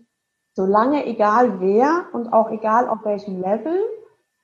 solange 0.54 1.06
egal 1.06 1.60
wer 1.60 2.08
und 2.14 2.34
auch 2.34 2.50
egal 2.50 2.88
auf 2.88 3.04
welchem 3.04 3.42
Level, 3.42 3.78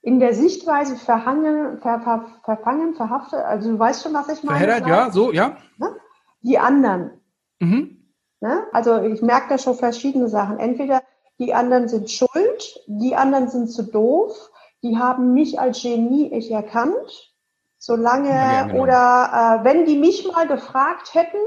in 0.03 0.20
der 0.20 0.34
Sichtweise 0.34 0.96
verhangen, 0.96 1.79
ver, 1.79 2.01
ver, 2.01 2.25
verfangen, 2.43 2.96
verhaftet, 2.96 3.39
also 3.39 3.72
du 3.72 3.79
weißt 3.79 4.03
schon, 4.03 4.13
was 4.13 4.29
ich 4.29 4.43
meine. 4.43 4.60
Verheddert, 4.60 4.88
ja, 4.88 5.12
so, 5.12 5.31
ja. 5.31 5.58
Ne? 5.77 5.96
Die 6.41 6.58
anderen. 6.58 7.12
Mhm. 7.60 8.01
Ne? 8.41 8.63
Also 8.74 9.00
ich 9.01 9.22
merke 9.22 9.50
da 9.50 9.58
schon 9.60 9.75
verschiedene 9.75 10.27
Sachen. 10.27 10.58
Entweder 10.58 11.03
die 11.41 11.53
anderen 11.53 11.88
sind 11.88 12.12
schuld, 12.12 12.79
die 12.86 13.15
anderen 13.15 13.50
sind 13.50 13.71
zu 13.71 13.83
doof, 13.83 14.51
die 14.83 14.98
haben 14.98 15.33
mich 15.33 15.60
als 15.60 15.81
Genie 15.81 16.29
nicht 16.29 16.51
erkannt. 16.51 17.33
Solange 17.77 18.29
ja, 18.29 18.63
genau. 18.67 18.83
oder 18.83 19.62
äh, 19.62 19.63
wenn 19.65 19.86
die 19.86 19.98
mich 19.98 20.31
mal 20.31 20.48
gefragt 20.48 21.15
hätten, 21.15 21.41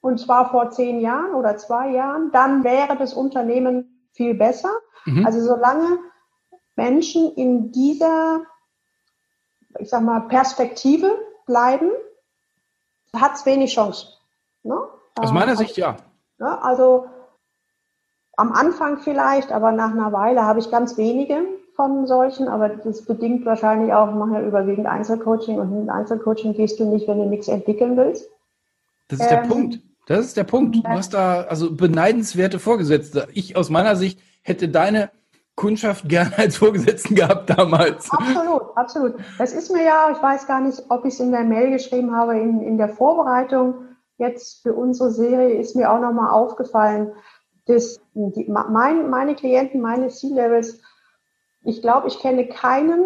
und 0.00 0.18
zwar 0.18 0.50
vor 0.50 0.70
zehn 0.70 1.00
Jahren 1.00 1.34
oder 1.34 1.58
zwei 1.58 1.90
Jahren, 1.90 2.32
dann 2.32 2.64
wäre 2.64 2.96
das 2.96 3.12
Unternehmen 3.12 4.08
viel 4.12 4.32
besser. 4.32 4.70
Mhm. 5.04 5.26
Also 5.26 5.42
solange 5.42 5.98
Menschen 6.76 7.34
in 7.34 7.72
dieser 7.72 8.40
ich 9.78 9.90
sag 9.90 10.02
mal, 10.02 10.20
Perspektive 10.20 11.10
bleiben, 11.46 11.90
hat 13.14 13.34
es 13.34 13.46
wenig 13.46 13.74
Chance. 13.74 14.08
Ne? 14.62 14.78
Aus 15.16 15.32
meiner 15.32 15.56
Sicht 15.56 15.76
ja. 15.76 15.96
Ne? 16.38 16.62
Also 16.62 17.06
am 18.40 18.52
Anfang 18.52 18.98
vielleicht, 18.98 19.52
aber 19.52 19.70
nach 19.70 19.92
einer 19.92 20.12
Weile 20.12 20.44
habe 20.44 20.60
ich 20.60 20.70
ganz 20.70 20.96
wenige 20.96 21.42
von 21.76 22.06
solchen, 22.06 22.48
aber 22.48 22.70
das 22.70 23.04
bedingt 23.04 23.44
wahrscheinlich 23.44 23.92
auch, 23.92 24.12
manchmal 24.14 24.44
überwiegend 24.44 24.86
Einzelcoaching 24.86 25.58
und 25.58 25.82
in 25.82 25.90
Einzelcoaching 25.90 26.54
gehst 26.54 26.80
du 26.80 26.84
nicht, 26.84 27.06
wenn 27.06 27.18
du 27.18 27.26
nichts 27.26 27.48
entwickeln 27.48 27.98
willst. 27.98 28.30
Das 29.08 29.20
ist 29.20 29.30
ähm, 29.30 29.42
der 29.42 29.48
Punkt. 29.48 29.80
Das 30.06 30.20
ist 30.26 30.36
der 30.38 30.44
Punkt. 30.44 30.76
Du 30.76 30.82
hast 30.84 31.12
da 31.12 31.42
also 31.42 31.74
beneidenswerte 31.74 32.58
Vorgesetzte. 32.58 33.28
Ich 33.34 33.56
aus 33.56 33.68
meiner 33.68 33.94
Sicht 33.94 34.18
hätte 34.42 34.68
deine 34.68 35.10
Kundschaft 35.54 36.08
gerne 36.08 36.32
als 36.38 36.56
Vorgesetzten 36.56 37.14
gehabt 37.14 37.50
damals. 37.50 38.10
Absolut, 38.10 38.62
absolut. 38.74 39.14
Das 39.36 39.52
ist 39.52 39.70
mir 39.70 39.84
ja, 39.84 40.10
ich 40.10 40.22
weiß 40.22 40.46
gar 40.46 40.60
nicht, 40.60 40.82
ob 40.88 41.04
ich 41.04 41.14
es 41.14 41.20
in 41.20 41.30
der 41.30 41.44
Mail 41.44 41.70
geschrieben 41.70 42.16
habe, 42.16 42.38
in, 42.38 42.62
in 42.62 42.78
der 42.78 42.88
Vorbereitung 42.88 43.74
jetzt 44.16 44.62
für 44.62 44.72
unsere 44.72 45.10
Serie 45.10 45.58
ist 45.58 45.76
mir 45.76 45.92
auch 45.92 46.00
nochmal 46.00 46.30
aufgefallen, 46.30 47.12
dass 47.66 48.00
die, 48.14 48.46
mein, 48.48 49.10
meine 49.10 49.34
Klienten, 49.34 49.80
meine 49.80 50.08
C-Levels, 50.08 50.80
ich 51.62 51.82
glaube, 51.82 52.08
ich 52.08 52.18
kenne 52.20 52.48
keinen, 52.48 53.04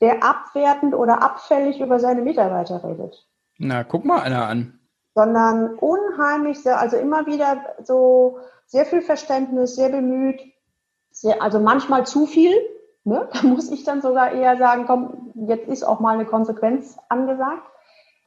der 0.00 0.24
abwertend 0.24 0.94
oder 0.94 1.22
abfällig 1.22 1.80
über 1.80 1.98
seine 1.98 2.22
Mitarbeiter 2.22 2.82
redet. 2.82 3.26
Na, 3.58 3.84
guck 3.84 4.04
mal 4.04 4.20
einer 4.20 4.46
an. 4.46 4.78
Sondern 5.14 5.74
unheimlich, 5.74 6.66
also 6.66 6.96
immer 6.96 7.26
wieder 7.26 7.74
so 7.82 8.38
sehr 8.66 8.86
viel 8.86 9.02
Verständnis, 9.02 9.74
sehr 9.74 9.90
bemüht, 9.90 10.40
sehr, 11.10 11.42
also 11.42 11.58
manchmal 11.58 12.06
zu 12.06 12.26
viel. 12.26 12.54
Ne? 13.04 13.28
Da 13.32 13.46
muss 13.46 13.70
ich 13.70 13.84
dann 13.84 14.00
sogar 14.00 14.32
eher 14.32 14.56
sagen, 14.56 14.84
komm, 14.86 15.32
jetzt 15.34 15.68
ist 15.68 15.82
auch 15.82 16.00
mal 16.00 16.14
eine 16.14 16.26
Konsequenz 16.26 16.98
angesagt. 17.08 17.66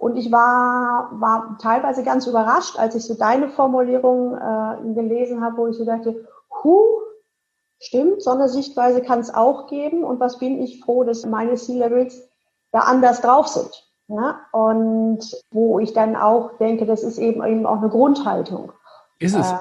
Und 0.03 0.17
ich 0.17 0.33
war, 0.33 1.11
war 1.13 1.57
teilweise 1.61 2.03
ganz 2.03 2.27
überrascht, 2.27 2.77
als 2.77 2.93
ich 2.93 3.05
so 3.05 3.13
deine 3.13 3.47
Formulierung 3.47 4.35
äh, 4.35 4.93
gelesen 4.93 5.41
habe, 5.41 5.55
wo 5.55 5.67
ich 5.67 5.77
so 5.77 5.85
dachte, 5.85 6.27
huh, 6.61 6.99
stimmt, 7.79 8.21
so 8.21 8.31
eine 8.31 8.49
Sichtweise 8.49 9.01
kann 9.01 9.21
es 9.21 9.33
auch 9.33 9.67
geben. 9.67 10.03
Und 10.03 10.19
was 10.19 10.39
bin 10.39 10.61
ich 10.61 10.83
froh, 10.83 11.05
dass 11.05 11.25
meine 11.25 11.55
C-Levels 11.55 12.21
da 12.73 12.79
anders 12.79 13.21
drauf 13.21 13.47
sind. 13.47 13.89
Ne? 14.09 14.35
Und 14.51 15.41
wo 15.51 15.79
ich 15.79 15.93
dann 15.93 16.17
auch 16.17 16.57
denke, 16.57 16.85
das 16.85 17.01
ist 17.01 17.17
eben, 17.17 17.41
eben 17.41 17.65
auch 17.65 17.77
eine 17.77 17.89
Grundhaltung. 17.89 18.73
Ist 19.19 19.37
es? 19.37 19.51
Äh, 19.53 19.57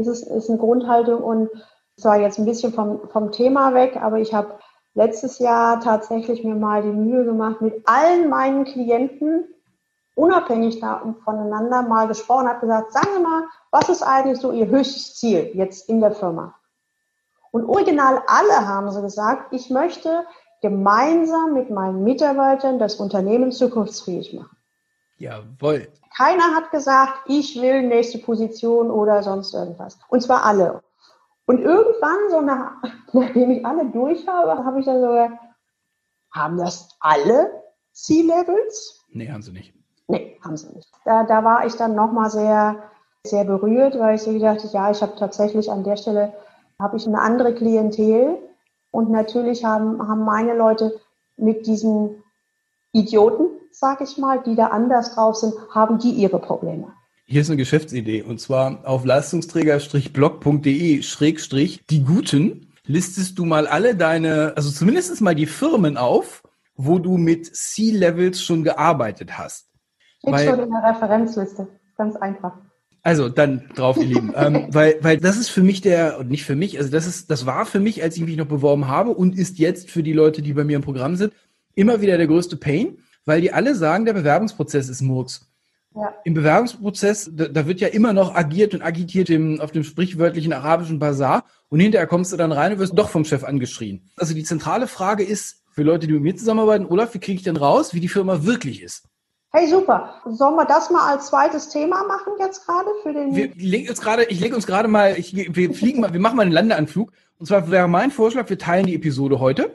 ist 0.00 0.06
es 0.06 0.22
ist 0.22 0.48
eine 0.48 0.58
Grundhaltung 0.58 1.22
und 1.22 1.50
zwar 1.98 2.18
jetzt 2.18 2.38
ein 2.38 2.46
bisschen 2.46 2.72
vom, 2.72 3.10
vom 3.10 3.30
Thema 3.30 3.74
weg, 3.74 3.98
aber 4.00 4.20
ich 4.20 4.32
habe 4.32 4.54
letztes 4.94 5.38
Jahr 5.38 5.80
tatsächlich 5.80 6.44
mir 6.44 6.54
mal 6.54 6.80
die 6.80 6.88
Mühe 6.88 7.26
gemacht, 7.26 7.60
mit 7.60 7.86
allen 7.86 8.30
meinen 8.30 8.64
Klienten 8.64 9.52
unabhängig 10.16 10.80
voneinander 11.24 11.82
mal 11.82 12.08
gesprochen, 12.08 12.48
habe 12.48 12.60
gesagt, 12.60 12.92
sagen 12.92 13.08
Sie 13.14 13.22
mal, 13.22 13.44
was 13.70 13.88
ist 13.88 14.02
eigentlich 14.02 14.40
so 14.40 14.50
Ihr 14.50 14.66
höchstes 14.66 15.14
Ziel 15.14 15.50
jetzt 15.54 15.88
in 15.88 16.00
der 16.00 16.10
Firma? 16.10 16.54
Und 17.52 17.68
original 17.68 18.22
alle 18.26 18.66
haben 18.66 18.90
sie 18.90 19.00
gesagt, 19.00 19.52
ich 19.52 19.70
möchte 19.70 20.26
gemeinsam 20.60 21.54
mit 21.54 21.70
meinen 21.70 22.02
Mitarbeitern 22.02 22.78
das 22.78 22.96
Unternehmen 22.96 23.52
zukunftsfähig 23.52 24.34
machen. 24.34 24.56
Jawohl. 25.18 25.88
Keiner 26.14 26.54
hat 26.54 26.70
gesagt, 26.70 27.14
ich 27.26 27.60
will 27.60 27.82
nächste 27.82 28.18
Position 28.18 28.90
oder 28.90 29.22
sonst 29.22 29.54
irgendwas. 29.54 29.98
Und 30.08 30.22
zwar 30.22 30.44
alle. 30.44 30.82
Und 31.46 31.60
irgendwann, 31.60 32.30
so 32.30 32.40
nach, 32.40 32.72
nachdem 33.12 33.50
ich 33.50 33.64
alle 33.64 33.86
durch 33.86 34.26
habe, 34.26 34.64
habe 34.64 34.80
ich 34.80 34.86
dann 34.86 35.00
so 35.00 35.08
gesagt, 35.08 35.38
haben 36.32 36.58
das 36.58 36.96
alle 37.00 37.62
C-Levels? 37.92 39.04
Nee, 39.08 39.30
haben 39.30 39.42
sie 39.42 39.52
nicht. 39.52 39.75
Nee, 40.08 40.38
haben 40.42 40.56
sie 40.56 40.72
nicht. 40.74 40.90
Da, 41.04 41.24
da 41.24 41.44
war 41.44 41.66
ich 41.66 41.74
dann 41.74 41.94
nochmal 41.94 42.30
sehr, 42.30 42.82
sehr 43.24 43.44
berührt, 43.44 43.98
weil 43.98 44.16
ich 44.16 44.22
so 44.22 44.32
gedacht 44.32 44.60
habe, 44.60 44.72
ja, 44.72 44.90
ich 44.90 45.02
habe 45.02 45.16
tatsächlich 45.18 45.70
an 45.70 45.84
der 45.84 45.96
Stelle, 45.96 46.32
habe 46.78 46.96
ich 46.96 47.06
eine 47.06 47.20
andere 47.20 47.54
Klientel 47.54 48.38
und 48.90 49.10
natürlich 49.10 49.64
haben, 49.64 50.06
haben 50.06 50.24
meine 50.24 50.54
Leute 50.54 51.00
mit 51.36 51.66
diesen 51.66 52.22
Idioten, 52.92 53.48
sag 53.70 54.00
ich 54.00 54.16
mal, 54.18 54.42
die 54.42 54.54
da 54.54 54.68
anders 54.68 55.14
drauf 55.14 55.36
sind, 55.36 55.54
haben 55.70 55.98
die 55.98 56.12
ihre 56.12 56.38
Probleme. 56.38 56.92
Hier 57.26 57.40
ist 57.40 57.50
eine 57.50 57.56
Geschäftsidee 57.56 58.22
und 58.22 58.40
zwar 58.40 58.78
auf 58.84 59.04
leistungsträger-blog.de 59.04 61.02
schrägstrich 61.02 61.84
die 61.90 62.04
Guten 62.04 62.72
listest 62.86 63.38
du 63.38 63.44
mal 63.44 63.66
alle 63.66 63.96
deine, 63.96 64.52
also 64.56 64.70
zumindest 64.70 65.20
mal 65.20 65.34
die 65.34 65.46
Firmen 65.46 65.96
auf, 65.96 66.44
wo 66.76 66.98
du 66.98 67.16
mit 67.16 67.54
C-Levels 67.54 68.40
schon 68.42 68.62
gearbeitet 68.62 69.36
hast. 69.36 69.66
Schon 70.26 70.60
in 70.60 70.70
der 70.70 70.94
Referenzliste. 70.94 71.68
Ganz 71.96 72.16
einfach. 72.16 72.52
Also 73.02 73.28
dann 73.28 73.70
drauf, 73.76 73.96
ihr 73.98 74.06
Lieben, 74.06 74.32
ähm, 74.36 74.66
weil 74.70 74.96
weil 75.00 75.18
das 75.18 75.36
ist 75.36 75.48
für 75.48 75.62
mich 75.62 75.80
der 75.80 76.18
und 76.18 76.28
nicht 76.28 76.44
für 76.44 76.56
mich, 76.56 76.78
also 76.78 76.90
das 76.90 77.06
ist 77.06 77.30
das 77.30 77.46
war 77.46 77.64
für 77.64 77.78
mich, 77.78 78.02
als 78.02 78.16
ich 78.16 78.24
mich 78.24 78.36
noch 78.36 78.46
beworben 78.46 78.88
habe 78.88 79.10
und 79.10 79.38
ist 79.38 79.58
jetzt 79.60 79.90
für 79.90 80.02
die 80.02 80.12
Leute, 80.12 80.42
die 80.42 80.52
bei 80.54 80.64
mir 80.64 80.76
im 80.76 80.82
Programm 80.82 81.14
sind, 81.14 81.32
immer 81.76 82.00
wieder 82.00 82.16
der 82.16 82.26
größte 82.26 82.56
Pain, 82.56 82.98
weil 83.24 83.40
die 83.40 83.52
alle 83.52 83.76
sagen, 83.76 84.06
der 84.06 84.14
Bewerbungsprozess 84.14 84.88
ist 84.88 85.02
Murks. 85.02 85.48
Ja. 85.94 86.14
Im 86.24 86.34
Bewerbungsprozess, 86.34 87.30
da, 87.32 87.46
da, 87.46 87.66
wird 87.66 87.80
ja 87.80 87.88
immer 87.88 88.12
noch 88.12 88.34
agiert 88.34 88.74
und 88.74 88.82
agitiert 88.82 89.30
im, 89.30 89.60
auf 89.60 89.70
dem 89.70 89.82
sprichwörtlichen 89.82 90.52
arabischen 90.52 90.98
Bazar 90.98 91.44
und 91.68 91.80
hinterher 91.80 92.06
kommst 92.06 92.32
du 92.32 92.36
dann 92.36 92.52
rein 92.52 92.72
und 92.72 92.80
wirst 92.80 92.98
doch 92.98 93.08
vom 93.08 93.24
Chef 93.24 93.44
angeschrien. 93.44 94.02
Also 94.16 94.34
die 94.34 94.42
zentrale 94.42 94.88
Frage 94.88 95.22
ist 95.22 95.62
für 95.70 95.84
Leute, 95.84 96.06
die 96.06 96.12
mit 96.12 96.22
mir 96.22 96.36
zusammenarbeiten, 96.36 96.86
Olaf, 96.86 97.14
wie 97.14 97.18
kriege 97.18 97.38
ich 97.38 97.44
denn 97.44 97.56
raus, 97.56 97.94
wie 97.94 98.00
die 98.00 98.08
Firma 98.08 98.44
wirklich 98.44 98.82
ist? 98.82 99.04
Hey, 99.56 99.68
super. 99.68 100.20
Sollen 100.26 100.54
wir 100.54 100.66
das 100.66 100.90
mal 100.90 101.14
als 101.14 101.28
zweites 101.28 101.70
Thema 101.70 102.04
machen 102.04 102.34
jetzt 102.38 102.66
gerade 102.66 102.90
für 103.02 103.14
den? 103.14 103.34
Wir 103.34 103.54
legen 103.54 103.88
uns 103.88 104.02
gerade, 104.02 104.24
ich 104.24 104.38
lege 104.38 104.54
uns 104.54 104.66
gerade 104.66 104.86
mal, 104.86 105.18
ich, 105.18 105.34
wir 105.34 105.72
fliegen 105.72 106.02
mal, 106.02 106.12
wir 106.12 106.20
machen 106.20 106.36
mal 106.36 106.42
einen 106.42 106.52
Landeanflug. 106.52 107.10
Und 107.38 107.46
zwar 107.46 107.70
wäre 107.70 107.88
mein 107.88 108.10
Vorschlag, 108.10 108.50
wir 108.50 108.58
teilen 108.58 108.84
die 108.84 108.94
Episode 108.94 109.40
heute. 109.40 109.72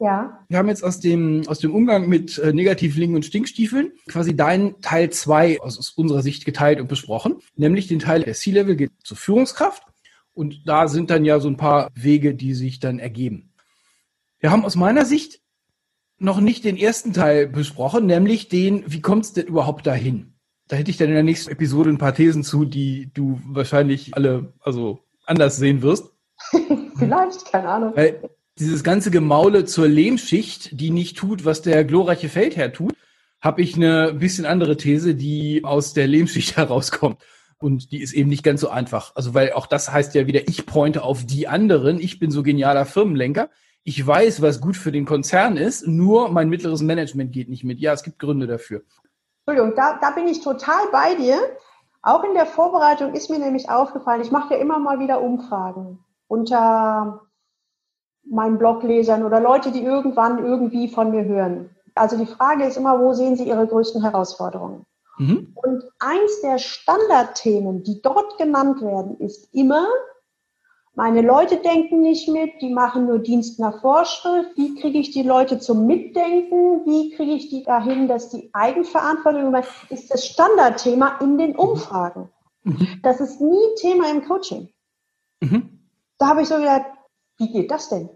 Ja. 0.00 0.44
Wir 0.48 0.58
haben 0.58 0.66
jetzt 0.66 0.82
aus 0.82 0.98
dem, 0.98 1.44
aus 1.46 1.60
dem 1.60 1.72
Umgang 1.72 2.08
mit 2.08 2.38
äh, 2.38 2.52
Negativlingen 2.52 3.14
und 3.14 3.24
Stinkstiefeln 3.24 3.92
quasi 4.08 4.34
deinen 4.34 4.80
Teil 4.80 5.10
zwei 5.10 5.60
aus, 5.60 5.78
aus 5.78 5.90
unserer 5.90 6.22
Sicht 6.22 6.44
geteilt 6.44 6.80
und 6.80 6.88
besprochen. 6.88 7.36
Nämlich 7.54 7.86
den 7.86 8.00
Teil 8.00 8.24
der 8.24 8.34
C-Level 8.34 8.74
geht 8.74 8.90
zur 9.04 9.16
Führungskraft. 9.16 9.84
Und 10.34 10.66
da 10.66 10.88
sind 10.88 11.08
dann 11.08 11.24
ja 11.24 11.38
so 11.38 11.46
ein 11.46 11.56
paar 11.56 11.90
Wege, 11.94 12.34
die 12.34 12.52
sich 12.54 12.80
dann 12.80 12.98
ergeben. 12.98 13.52
Wir 14.40 14.50
haben 14.50 14.64
aus 14.64 14.74
meiner 14.74 15.04
Sicht 15.04 15.40
noch 16.20 16.40
nicht 16.40 16.64
den 16.64 16.76
ersten 16.76 17.12
Teil 17.12 17.48
besprochen, 17.48 18.06
nämlich 18.06 18.48
den, 18.48 18.84
wie 18.86 19.00
kommt 19.00 19.24
es 19.24 19.32
denn 19.32 19.46
überhaupt 19.46 19.86
dahin? 19.86 20.34
Da 20.68 20.76
hätte 20.76 20.90
ich 20.90 20.98
dann 20.98 21.08
in 21.08 21.14
der 21.14 21.24
nächsten 21.24 21.50
Episode 21.50 21.90
ein 21.90 21.98
paar 21.98 22.14
Thesen 22.14 22.44
zu, 22.44 22.64
die 22.64 23.10
du 23.12 23.40
wahrscheinlich 23.46 24.14
alle 24.14 24.52
also 24.60 25.00
anders 25.26 25.56
sehen 25.56 25.82
wirst. 25.82 26.12
Vielleicht, 26.96 27.50
keine 27.50 27.68
Ahnung. 27.68 27.92
Weil 27.96 28.30
dieses 28.58 28.84
ganze 28.84 29.10
Gemaule 29.10 29.64
zur 29.64 29.88
Lehmschicht, 29.88 30.78
die 30.78 30.90
nicht 30.90 31.16
tut, 31.16 31.44
was 31.44 31.62
der 31.62 31.84
glorreiche 31.84 32.28
Feldherr 32.28 32.72
tut, 32.72 32.94
habe 33.40 33.62
ich 33.62 33.74
eine 33.74 34.12
bisschen 34.12 34.44
andere 34.44 34.76
These, 34.76 35.14
die 35.14 35.64
aus 35.64 35.94
der 35.94 36.06
Lehmschicht 36.06 36.56
herauskommt. 36.56 37.18
Und 37.58 37.92
die 37.92 38.00
ist 38.00 38.12
eben 38.12 38.28
nicht 38.28 38.42
ganz 38.42 38.60
so 38.60 38.68
einfach. 38.68 39.16
Also, 39.16 39.34
weil 39.34 39.52
auch 39.52 39.66
das 39.66 39.92
heißt 39.92 40.14
ja 40.14 40.26
wieder, 40.26 40.48
ich 40.48 40.66
pointe 40.66 41.02
auf 41.02 41.26
die 41.26 41.48
anderen. 41.48 41.98
Ich 41.98 42.18
bin 42.18 42.30
so 42.30 42.42
genialer 42.42 42.86
Firmenlenker. 42.86 43.50
Ich 43.90 44.06
weiß, 44.06 44.40
was 44.40 44.60
gut 44.60 44.76
für 44.76 44.92
den 44.92 45.04
Konzern 45.04 45.56
ist, 45.56 45.84
nur 45.84 46.28
mein 46.28 46.48
mittleres 46.48 46.80
Management 46.80 47.32
geht 47.32 47.48
nicht 47.48 47.64
mit. 47.64 47.80
Ja, 47.80 47.92
es 47.92 48.04
gibt 48.04 48.20
Gründe 48.20 48.46
dafür. 48.46 48.82
Entschuldigung, 49.44 49.74
da, 49.74 49.98
da 50.00 50.12
bin 50.12 50.28
ich 50.28 50.42
total 50.42 50.86
bei 50.92 51.16
dir. 51.16 51.36
Auch 52.00 52.22
in 52.22 52.34
der 52.34 52.46
Vorbereitung 52.46 53.14
ist 53.14 53.30
mir 53.30 53.40
nämlich 53.40 53.68
aufgefallen, 53.68 54.22
ich 54.22 54.30
mache 54.30 54.54
ja 54.54 54.60
immer 54.60 54.78
mal 54.78 55.00
wieder 55.00 55.20
Umfragen 55.20 55.98
unter 56.28 57.22
meinen 58.22 58.58
Bloglesern 58.58 59.24
oder 59.24 59.40
Leute, 59.40 59.72
die 59.72 59.82
irgendwann 59.82 60.38
irgendwie 60.38 60.86
von 60.86 61.10
mir 61.10 61.24
hören. 61.24 61.70
Also 61.96 62.16
die 62.16 62.26
Frage 62.26 62.66
ist 62.66 62.76
immer, 62.76 63.00
wo 63.00 63.12
sehen 63.12 63.34
Sie 63.34 63.48
Ihre 63.48 63.66
größten 63.66 64.02
Herausforderungen? 64.02 64.86
Mhm. 65.18 65.52
Und 65.56 65.82
eins 65.98 66.40
der 66.44 66.58
Standardthemen, 66.58 67.82
die 67.82 68.00
dort 68.02 68.38
genannt 68.38 68.82
werden, 68.82 69.18
ist 69.18 69.52
immer, 69.52 69.84
meine 71.00 71.22
Leute 71.22 71.56
denken 71.56 72.02
nicht 72.02 72.28
mit, 72.28 72.60
die 72.60 72.68
machen 72.68 73.06
nur 73.06 73.20
Dienst 73.20 73.58
nach 73.58 73.80
Vorschrift. 73.80 74.54
Wie 74.58 74.74
kriege 74.74 74.98
ich 74.98 75.10
die 75.12 75.22
Leute 75.22 75.58
zum 75.58 75.86
Mitdenken? 75.86 76.84
Wie 76.84 77.16
kriege 77.16 77.32
ich 77.32 77.48
die 77.48 77.62
dahin, 77.62 78.06
dass 78.06 78.28
die 78.28 78.50
Eigenverantwortung 78.52 79.54
ist 79.88 80.12
das 80.12 80.26
Standardthema 80.26 81.16
in 81.22 81.38
den 81.38 81.56
Umfragen. 81.56 82.28
Mhm. 82.64 83.00
Das 83.02 83.18
ist 83.18 83.40
nie 83.40 83.64
Thema 83.76 84.10
im 84.10 84.26
Coaching. 84.26 84.68
Mhm. 85.40 85.88
Da 86.18 86.26
habe 86.26 86.42
ich 86.42 86.48
so 86.48 86.56
gedacht, 86.56 86.84
wie 87.38 87.50
geht 87.50 87.70
das 87.70 87.88
denn? 87.88 88.10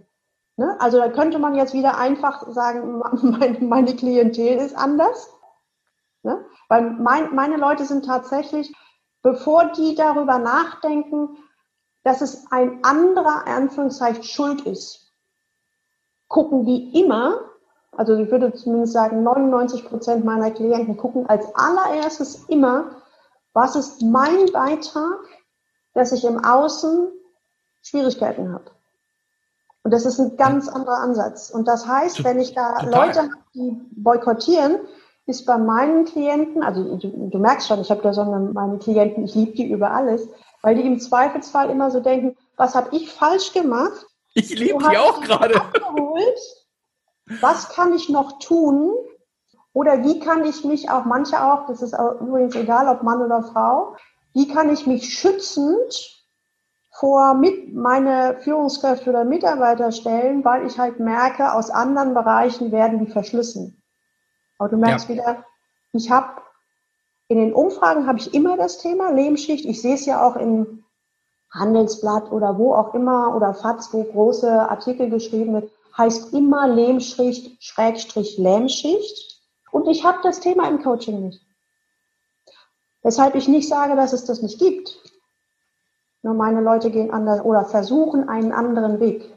Ne? 0.59 0.77
Also 0.79 0.99
da 0.99 1.09
könnte 1.09 1.39
man 1.39 1.55
jetzt 1.55 1.73
wieder 1.73 1.97
einfach 1.97 2.47
sagen, 2.51 2.99
meine 3.67 3.97
Klientel 3.97 4.59
ist 4.59 4.77
anders. 4.77 5.31
Ne? 6.23 6.45
Weil 6.69 6.91
mein, 6.91 7.35
meine 7.35 7.57
Leute 7.57 7.87
sind 7.87 8.05
tatsächlich, 8.05 8.75
bevor 9.23 9.73
die 9.73 9.95
darüber 9.95 10.39
nachdenken, 10.39 11.39
dass 12.05 12.21
es 12.21 12.47
ein 12.51 12.85
anderer 12.85 13.47
Anführungszeichen 13.47 14.23
Schuld 14.23 14.61
ist, 14.63 15.13
gucken 16.29 16.65
die 16.65 17.01
immer, 17.01 17.41
Also 17.97 18.17
ich 18.17 18.31
würde 18.31 18.53
zumindest 18.53 18.93
sagen, 18.93 19.23
99 19.23 19.85
Prozent 19.85 20.25
meiner 20.25 20.51
Klienten 20.51 20.97
gucken 20.97 21.29
als 21.29 21.47
allererstes 21.55 22.45
immer, 22.49 23.03
was 23.53 23.77
ist 23.77 24.03
mein 24.03 24.51
Beitrag, 24.53 25.21
dass 25.95 26.13
ich 26.13 26.25
im 26.25 26.45
Außen 26.45 27.09
Schwierigkeiten 27.83 28.53
habe. 28.53 28.65
Und 29.85 29.93
das 29.93 30.07
ist 30.07 30.19
ein 30.19 30.37
ganz 30.37 30.69
anderer 30.69 30.99
Ansatz. 30.99 31.51
Und 31.51 31.69
das 31.69 31.87
heißt, 31.87 32.25
wenn 32.25 32.41
ich 32.41 32.55
da 32.55 32.81
Total. 32.81 33.07
Leute 33.07 33.23
habe, 33.23 33.35
die 33.55 33.81
boykottieren, 33.93 34.81
ist 35.27 35.47
bei 35.47 35.57
meinen 35.57 36.05
Klienten, 36.05 36.63
also 36.63 36.97
du, 36.97 37.29
du 37.31 37.39
merkst 37.39 37.69
schon, 37.69 37.81
ich 37.81 37.91
habe 37.91 38.03
da 38.03 38.13
so 38.13 38.23
eine, 38.23 38.41
meine 38.53 38.79
Klienten, 38.79 39.25
ich 39.25 39.35
liebe 39.35 39.53
die 39.53 39.71
über 39.71 39.91
alles, 39.93 40.29
weil 40.65 40.77
die 40.77 40.87
im 40.87 40.99
Zweifelsfall 40.99 41.69
immer 41.69 41.91
so 41.91 42.01
denken, 42.01 42.39
was 42.57 42.75
habe 42.75 42.97
ich 42.97 43.13
falsch 43.13 43.53
gemacht? 43.53 44.07
Ich 44.33 44.49
liebe 44.59 44.79
die 44.79 44.97
auch 44.97 45.21
gerade. 45.21 45.61
Was 47.41 47.69
kann 47.69 47.93
ich 47.93 48.09
noch 48.09 48.39
tun? 48.39 48.95
Oder 49.75 50.05
wie 50.05 50.21
kann 50.21 50.45
ich 50.47 50.65
mich 50.65 50.89
auch, 50.89 51.05
manche 51.05 51.45
auch, 51.45 51.67
das 51.67 51.83
ist 51.83 51.95
übrigens 51.95 52.55
egal, 52.55 52.89
ob 52.89 53.03
Mann 53.03 53.21
oder 53.21 53.43
Frau, 53.43 53.97
wie 54.33 54.49
kann 54.49 54.73
ich 54.73 54.87
mich 54.87 55.13
schützend 55.13 56.25
vor 56.93 57.35
mit 57.35 57.75
meine 57.75 58.39
Führungskräfte 58.41 59.11
oder 59.11 59.25
Mitarbeiter 59.25 59.93
stellen, 59.93 60.45
weil 60.47 60.67
ich 60.67 60.79
halt 60.79 60.99
merke, 60.99 61.53
aus 61.53 61.71
anderen 61.71 62.15
Bereichen 62.15 62.73
werden 62.73 63.05
die 63.05 63.13
verschlissen. 63.13 63.83
Aber 64.59 64.71
du 64.71 64.79
merkst 64.79 65.11
ja. 65.11 65.15
wieder, 65.15 65.45
ich 65.93 66.11
habe 66.11 66.41
in 67.29 67.39
den 67.39 67.55
Umfragen 67.55 68.07
habe 68.07 68.19
ich 68.19 68.35
immer 68.35 68.57
das 68.57 68.79
Thema 68.79 69.11
Lebensschicht. 69.11 69.65
Ich 69.65 69.81
sehe 69.81 69.95
es 69.95 70.07
ja 70.07 70.27
auch 70.27 70.37
im 70.37 70.85
Handelsblatt 71.51 72.31
oder 72.33 72.59
wo 72.59 72.75
auch 72.75 72.95
immer 72.95 73.35
oder 73.35 73.55
FATS, 73.55 73.93
wo 73.93 74.03
große 74.03 74.51
Artikel 74.69 75.09
geschrieben 75.09 75.55
wird, 75.55 75.71
heißt 75.97 76.35
immer 76.35 76.69
Lehmschicht, 76.69 77.63
Schrägstrich 77.63 78.37
Lähmschicht. 78.39 79.41
Und 79.71 79.89
ich 79.89 80.05
habe 80.05 80.19
das 80.23 80.41
Thema 80.41 80.69
im 80.69 80.83
Coaching 80.83 81.27
nicht. 81.27 81.41
Weshalb 83.03 83.35
ich 83.35 83.49
nicht 83.49 83.69
sage, 83.69 83.97
dass 83.97 84.13
es 84.13 84.25
das 84.25 84.43
nicht 84.43 84.59
gibt. 84.59 84.99
Nur 86.23 86.35
meine 86.35 86.61
Leute 86.61 86.91
gehen 86.91 87.11
anders 87.11 87.45
oder 87.45 87.65
versuchen 87.65 88.29
einen 88.29 88.53
anderen 88.53 88.99
Weg. 88.99 89.31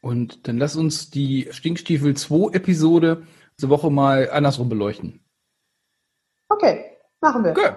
Und 0.00 0.48
dann 0.48 0.58
lass 0.58 0.76
uns 0.76 1.10
die 1.10 1.48
Stinkstiefel 1.50 2.14
2 2.14 2.54
Episode 2.54 3.26
diese 3.56 3.70
Woche 3.70 3.90
mal 3.90 4.28
andersrum 4.30 4.68
beleuchten. 4.68 5.23
Okay, 6.48 6.98
machen 7.20 7.44
wir. 7.44 7.54
Gut. 7.54 7.74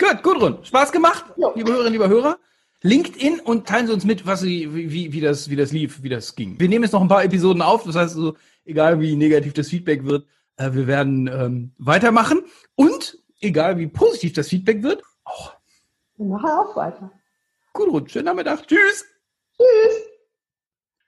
Gut, 0.00 0.22
Gudrun, 0.22 0.64
Spaß 0.64 0.92
gemacht, 0.92 1.24
jo. 1.36 1.52
liebe 1.54 1.70
Hörerinnen, 1.70 1.92
liebe 1.92 2.08
Hörer. 2.08 2.38
LinkedIn 2.82 3.40
und 3.40 3.68
teilen 3.68 3.86
Sie 3.86 3.92
uns 3.92 4.06
mit, 4.06 4.26
was 4.26 4.40
Sie, 4.40 4.74
wie, 4.74 5.12
wie, 5.12 5.20
das, 5.20 5.50
wie 5.50 5.56
das 5.56 5.72
lief, 5.72 6.02
wie 6.02 6.08
das 6.08 6.34
ging. 6.34 6.58
Wir 6.58 6.70
nehmen 6.70 6.84
jetzt 6.84 6.92
noch 6.92 7.02
ein 7.02 7.08
paar 7.08 7.22
Episoden 7.22 7.60
auf, 7.60 7.84
das 7.84 7.96
heißt, 7.96 8.14
so, 8.14 8.34
egal 8.64 8.98
wie 9.00 9.16
negativ 9.16 9.52
das 9.52 9.68
Feedback 9.68 10.06
wird, 10.06 10.26
äh, 10.56 10.72
wir 10.72 10.86
werden 10.86 11.26
ähm, 11.26 11.72
weitermachen 11.76 12.42
und 12.76 13.18
egal 13.40 13.76
wie 13.76 13.88
positiv 13.88 14.32
das 14.32 14.48
Feedback 14.48 14.82
wird, 14.82 15.02
auch. 15.24 15.54
Wir 16.16 16.26
machen 16.26 16.48
auch 16.48 16.74
weiter. 16.76 17.12
Gudrun, 17.74 18.08
schönen 18.08 18.24
Nachmittag. 18.26 18.66
Tschüss. 18.66 19.04
Tschüss. 19.56 20.02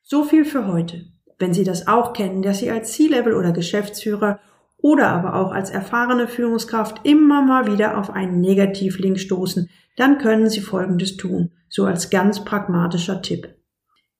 So 0.02 0.24
viel 0.24 0.44
für 0.44 0.66
heute. 0.66 1.06
Wenn 1.38 1.54
Sie 1.54 1.64
das 1.64 1.86
auch 1.86 2.12
kennen, 2.12 2.42
dass 2.42 2.58
Sie 2.58 2.70
als 2.70 2.92
C-Level 2.92 3.34
oder 3.34 3.52
Geschäftsführer 3.52 4.40
oder 4.82 5.08
aber 5.08 5.36
auch 5.36 5.52
als 5.52 5.70
erfahrene 5.70 6.28
Führungskraft 6.28 7.00
immer 7.04 7.40
mal 7.40 7.72
wieder 7.72 7.96
auf 7.96 8.10
einen 8.10 8.40
Negativlink 8.40 9.18
stoßen, 9.18 9.70
dann 9.96 10.18
können 10.18 10.50
Sie 10.50 10.60
Folgendes 10.60 11.16
tun, 11.16 11.52
so 11.68 11.86
als 11.86 12.10
ganz 12.10 12.44
pragmatischer 12.44 13.22
Tipp. 13.22 13.54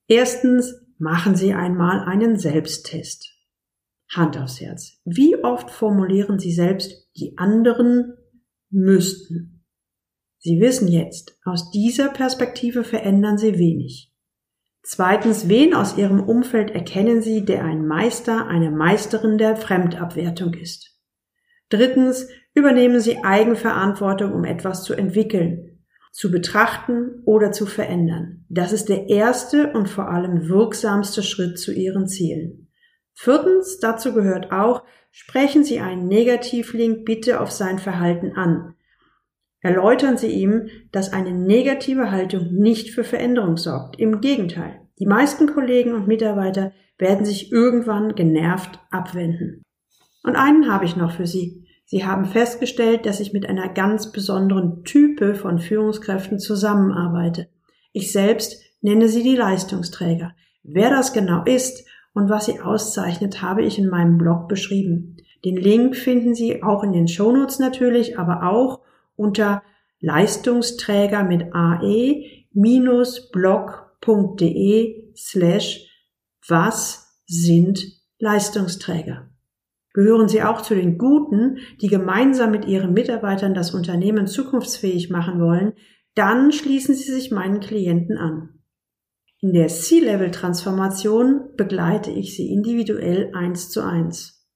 Erstens, 0.07 0.75
machen 0.99 1.35
Sie 1.35 1.52
einmal 1.52 2.04
einen 2.04 2.38
Selbsttest. 2.38 3.28
Hand 4.09 4.38
aufs 4.38 4.61
Herz. 4.61 5.00
Wie 5.04 5.37
oft 5.42 5.71
formulieren 5.71 6.38
Sie 6.38 6.52
selbst, 6.52 7.09
die 7.16 7.37
anderen 7.38 8.14
müssten? 8.71 9.64
Sie 10.38 10.61
wissen 10.61 10.87
jetzt, 10.87 11.37
aus 11.44 11.70
dieser 11.70 12.09
Perspektive 12.09 12.85
verändern 12.85 13.37
Sie 13.37 13.59
wenig. 13.59 14.12
Zweitens, 14.83 15.49
wen 15.49 15.75
aus 15.75 15.97
Ihrem 15.97 16.21
Umfeld 16.21 16.73
erkennen 16.73 17.23
Sie, 17.23 17.45
der 17.45 17.64
ein 17.64 17.87
Meister, 17.87 18.49
eine 18.49 18.71
Meisterin 18.71 19.38
der 19.38 19.57
Fremdabwertung 19.57 20.55
ist? 20.55 20.99
Drittens, 21.68 22.29
übernehmen 22.55 23.01
Sie 23.01 23.23
Eigenverantwortung, 23.23 24.33
um 24.33 24.45
etwas 24.45 24.83
zu 24.83 24.95
entwickeln, 24.95 25.85
zu 26.11 26.31
betrachten 26.31 27.23
oder 27.25 27.53
zu 27.53 27.64
verändern. 27.64 28.45
Das 28.49 28.73
ist 28.73 28.88
der 28.88 29.09
erste 29.09 29.73
und 29.73 29.88
vor 29.88 30.11
allem 30.11 30.49
wirksamste 30.49 31.23
Schritt 31.23 31.59
zu 31.59 31.73
Ihren 31.73 32.09
Zielen. 32.09 32.68
Viertens, 33.14 33.79
dazu 33.79 34.12
gehört 34.12 34.53
auch, 34.53 34.83
sprechen 35.11 35.64
Sie 35.64 35.81
einen 35.81 36.09
Negativlink 36.09 37.05
bitte 37.05 37.40
auf 37.40 37.51
sein 37.51 37.79
Verhalten 37.79 38.33
an. 38.33 38.75
Erläutern 39.62 40.18
Sie 40.18 40.27
ihm, 40.27 40.68
dass 40.90 41.12
eine 41.12 41.33
negative 41.33 42.11
Haltung 42.11 42.53
nicht 42.53 42.90
für 42.90 43.05
Veränderung 43.05 43.57
sorgt. 43.57 43.98
Im 43.98 44.20
Gegenteil, 44.20 44.81
die 44.98 45.07
meisten 45.07 45.46
Kollegen 45.46 45.94
und 45.94 46.09
Mitarbeiter 46.09 46.72
werden 46.98 47.25
sich 47.25 47.53
irgendwann 47.53 48.14
genervt 48.14 48.81
abwenden. 48.90 49.62
Und 50.25 50.37
einen 50.37 50.70
habe 50.70 50.85
ich 50.85 50.96
noch 50.96 51.12
für 51.12 51.27
Sie. 51.27 51.64
Sie 51.85 52.05
haben 52.05 52.25
festgestellt, 52.25 53.07
dass 53.07 53.20
ich 53.20 53.33
mit 53.33 53.46
einer 53.46 53.68
ganz 53.68 54.12
besonderen 54.12 54.83
Type 54.85 55.35
von 55.35 55.59
Führungskräften 55.59 56.38
zusammenarbeite. 56.38 57.48
Ich 57.92 58.12
selbst 58.12 58.62
nenne 58.81 59.09
sie 59.09 59.22
die 59.22 59.37
Leistungsträger. 59.37 60.33
Wer 60.62 60.90
das 60.90 61.12
genau 61.12 61.44
ist 61.44 61.87
und 62.14 62.29
was 62.29 62.46
sie 62.46 62.61
auszeichnet, 62.61 63.42
habe 63.42 63.62
ich 63.62 63.79
in 63.79 63.88
meinem 63.88 64.18
Blog 64.18 64.48
beschrieben. 64.48 65.16
Den 65.44 65.57
Link 65.57 65.96
finden 65.96 66.35
Sie 66.35 66.62
auch 66.62 66.85
in 66.85 66.92
den 66.92 67.09
Shownotes 67.09 67.59
natürlich, 67.59 68.18
aber 68.18 68.48
auch 68.48 68.81
unter 69.16 69.62
Leistungsträger 70.01 71.22
mit 71.25 71.55
ae-blog.de 71.55 72.55
slash 75.16 75.88
was 76.48 77.22
sind 77.27 78.03
Leistungsträger. 78.18 79.31
Gehören 79.94 80.29
Sie 80.29 80.42
auch 80.42 80.62
zu 80.62 80.75
den 80.75 80.96
Guten, 80.96 81.59
die 81.81 81.88
gemeinsam 81.88 82.51
mit 82.51 82.64
Ihren 82.66 82.94
Mitarbeitern 82.94 83.55
das 83.55 83.75
Unternehmen 83.75 84.27
zukunftsfähig 84.27 85.11
machen 85.11 85.40
wollen, 85.40 85.75
dann 86.14 86.53
schließen 86.53 86.94
Sie 86.94 87.12
sich 87.12 87.31
meinen 87.31 87.61
Klienten 87.61 88.16
an. 88.16 88.61
In 89.40 89.53
der 89.53 89.68
C-Level-Transformation 89.68 91.57
begleite 91.57 92.11
ich 92.11 92.37
Sie 92.37 92.53
individuell 92.53 93.33
eins 93.35 93.70
zu 93.70 93.81
eins. 93.81 94.48